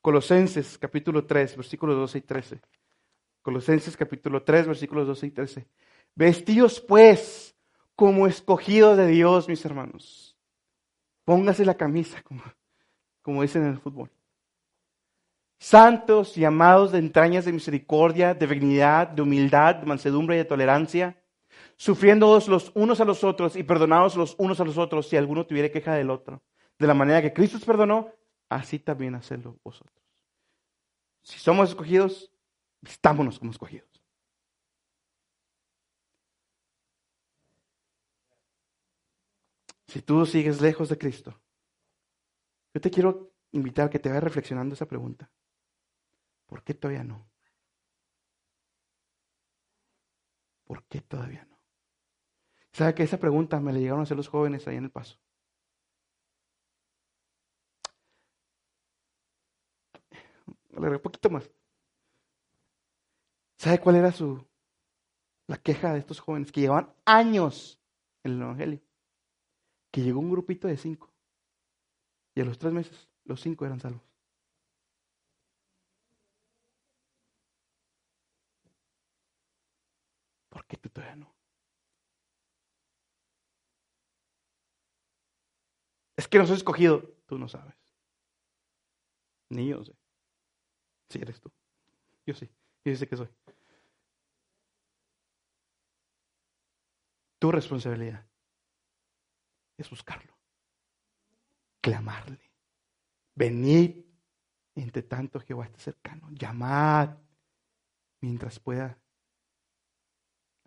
[0.00, 2.60] Colosenses capítulo 3, versículos 12 y 13.
[3.42, 5.68] Colosenses capítulo 3, versículos 12 y 13.
[6.14, 7.54] Vestidos pues
[7.94, 10.36] como escogidos de Dios, mis hermanos.
[11.24, 12.42] Póngase la camisa, como,
[13.22, 14.10] como dicen en el fútbol
[15.58, 20.44] santos y amados de entrañas de misericordia, de benignidad, de humildad, de mansedumbre y de
[20.44, 21.20] tolerancia,
[21.76, 25.46] sufriendo los unos a los otros y perdonados los unos a los otros si alguno
[25.46, 26.42] tuviera queja del otro.
[26.78, 28.12] De la manera que Cristo os perdonó,
[28.48, 29.98] así también hacedlo vosotros.
[31.22, 32.32] Si somos escogidos,
[32.80, 33.88] vistámonos como escogidos.
[39.88, 41.40] Si tú sigues lejos de Cristo,
[42.74, 45.30] yo te quiero invitar a que te vayas reflexionando esa pregunta.
[46.48, 47.28] ¿Por qué todavía no?
[50.64, 51.58] ¿Por qué todavía no?
[52.72, 55.18] ¿Sabe que esa pregunta me la llegaron a hacer los jóvenes ahí en el paso?
[60.70, 61.50] Un poquito más.
[63.58, 64.46] ¿Sabe cuál era su
[65.48, 67.80] la queja de estos jóvenes que llevaban años
[68.22, 68.80] en el Evangelio?
[69.90, 71.12] Que llegó un grupito de cinco.
[72.34, 74.07] Y a los tres meses, los cinco eran salvos.
[80.68, 81.34] ¿Por qué tú todavía no?
[86.14, 87.00] Es que no soy escogido.
[87.26, 87.74] Tú no sabes.
[89.48, 89.96] Ni yo sé.
[91.08, 91.50] Sí eres tú.
[92.26, 92.50] Yo sí.
[92.84, 93.28] Yo sé que soy.
[97.38, 98.26] Tu responsabilidad
[99.78, 100.36] es buscarlo.
[101.80, 102.52] Clamarle.
[103.34, 104.04] Venid.
[104.74, 106.28] Entre tanto Jehová esté cercano.
[106.32, 107.16] Llamad
[108.20, 108.98] mientras pueda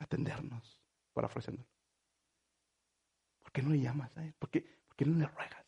[0.02, 0.82] atendernos,
[1.14, 1.66] parafraseando.
[3.40, 4.34] ¿Por qué no le llamas a él?
[4.34, 4.66] ¿Por qué,
[5.06, 5.66] no le ruegas?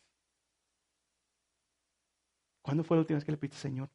[2.62, 3.90] ¿Cuándo fue la última vez que le pediste, Señor?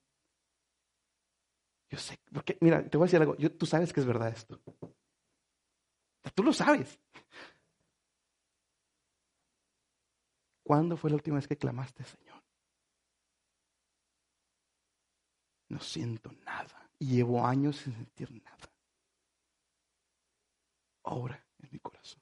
[1.89, 4.61] Yo sé, porque, mira, te voy a decir algo, tú sabes que es verdad esto.
[6.35, 6.99] Tú lo sabes.
[10.61, 12.43] ¿Cuándo fue la última vez que clamaste, Señor?
[15.69, 16.91] No siento nada.
[16.99, 18.68] Y llevo años sin sentir nada
[21.03, 22.21] obra en mi corazón.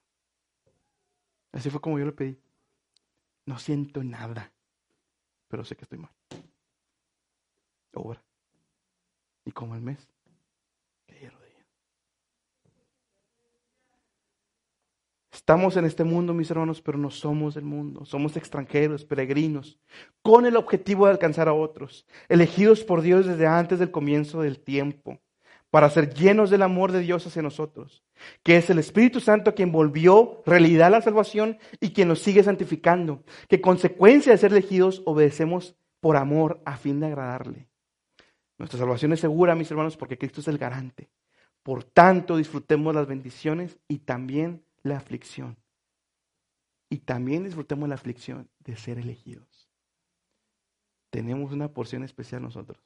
[1.52, 2.38] Así fue como yo le pedí.
[3.46, 4.52] No siento nada,
[5.48, 6.12] pero sé que estoy mal.
[7.94, 8.22] Obra.
[9.46, 10.08] Y como el mes,
[11.06, 11.32] que
[15.32, 18.04] Estamos en este mundo, mis hermanos, pero no somos del mundo.
[18.06, 19.80] Somos extranjeros, peregrinos,
[20.22, 24.60] con el objetivo de alcanzar a otros, elegidos por Dios desde antes del comienzo del
[24.60, 25.22] tiempo
[25.70, 28.04] para ser llenos del amor de Dios hacia nosotros,
[28.44, 33.24] que es el Espíritu Santo quien volvió realidad la salvación y quien nos sigue santificando,
[33.50, 37.70] que consecuencia de ser elegidos obedecemos por amor a fin de agradarle.
[38.58, 41.10] Nuestra salvación es segura, mis hermanos, porque Cristo es el garante.
[41.64, 45.58] Por tanto, disfrutemos las bendiciones y también la aflicción.
[46.90, 49.70] Y también disfrutemos la aflicción de ser elegidos.
[51.10, 52.80] Tenemos una porción especial nosotros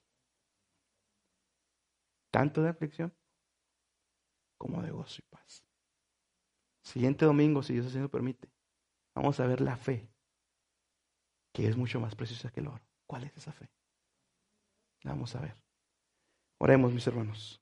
[2.32, 3.14] tanto de aflicción
[4.58, 5.66] como de gozo y paz.
[6.84, 8.52] Siguiente domingo, si Dios así lo permite,
[9.16, 10.10] vamos a ver la fe,
[11.54, 12.84] que es mucho más preciosa que el oro.
[13.06, 13.70] ¿Cuál es esa fe?
[15.04, 15.56] Vamos a ver.
[16.60, 17.62] Oremos, mis hermanos.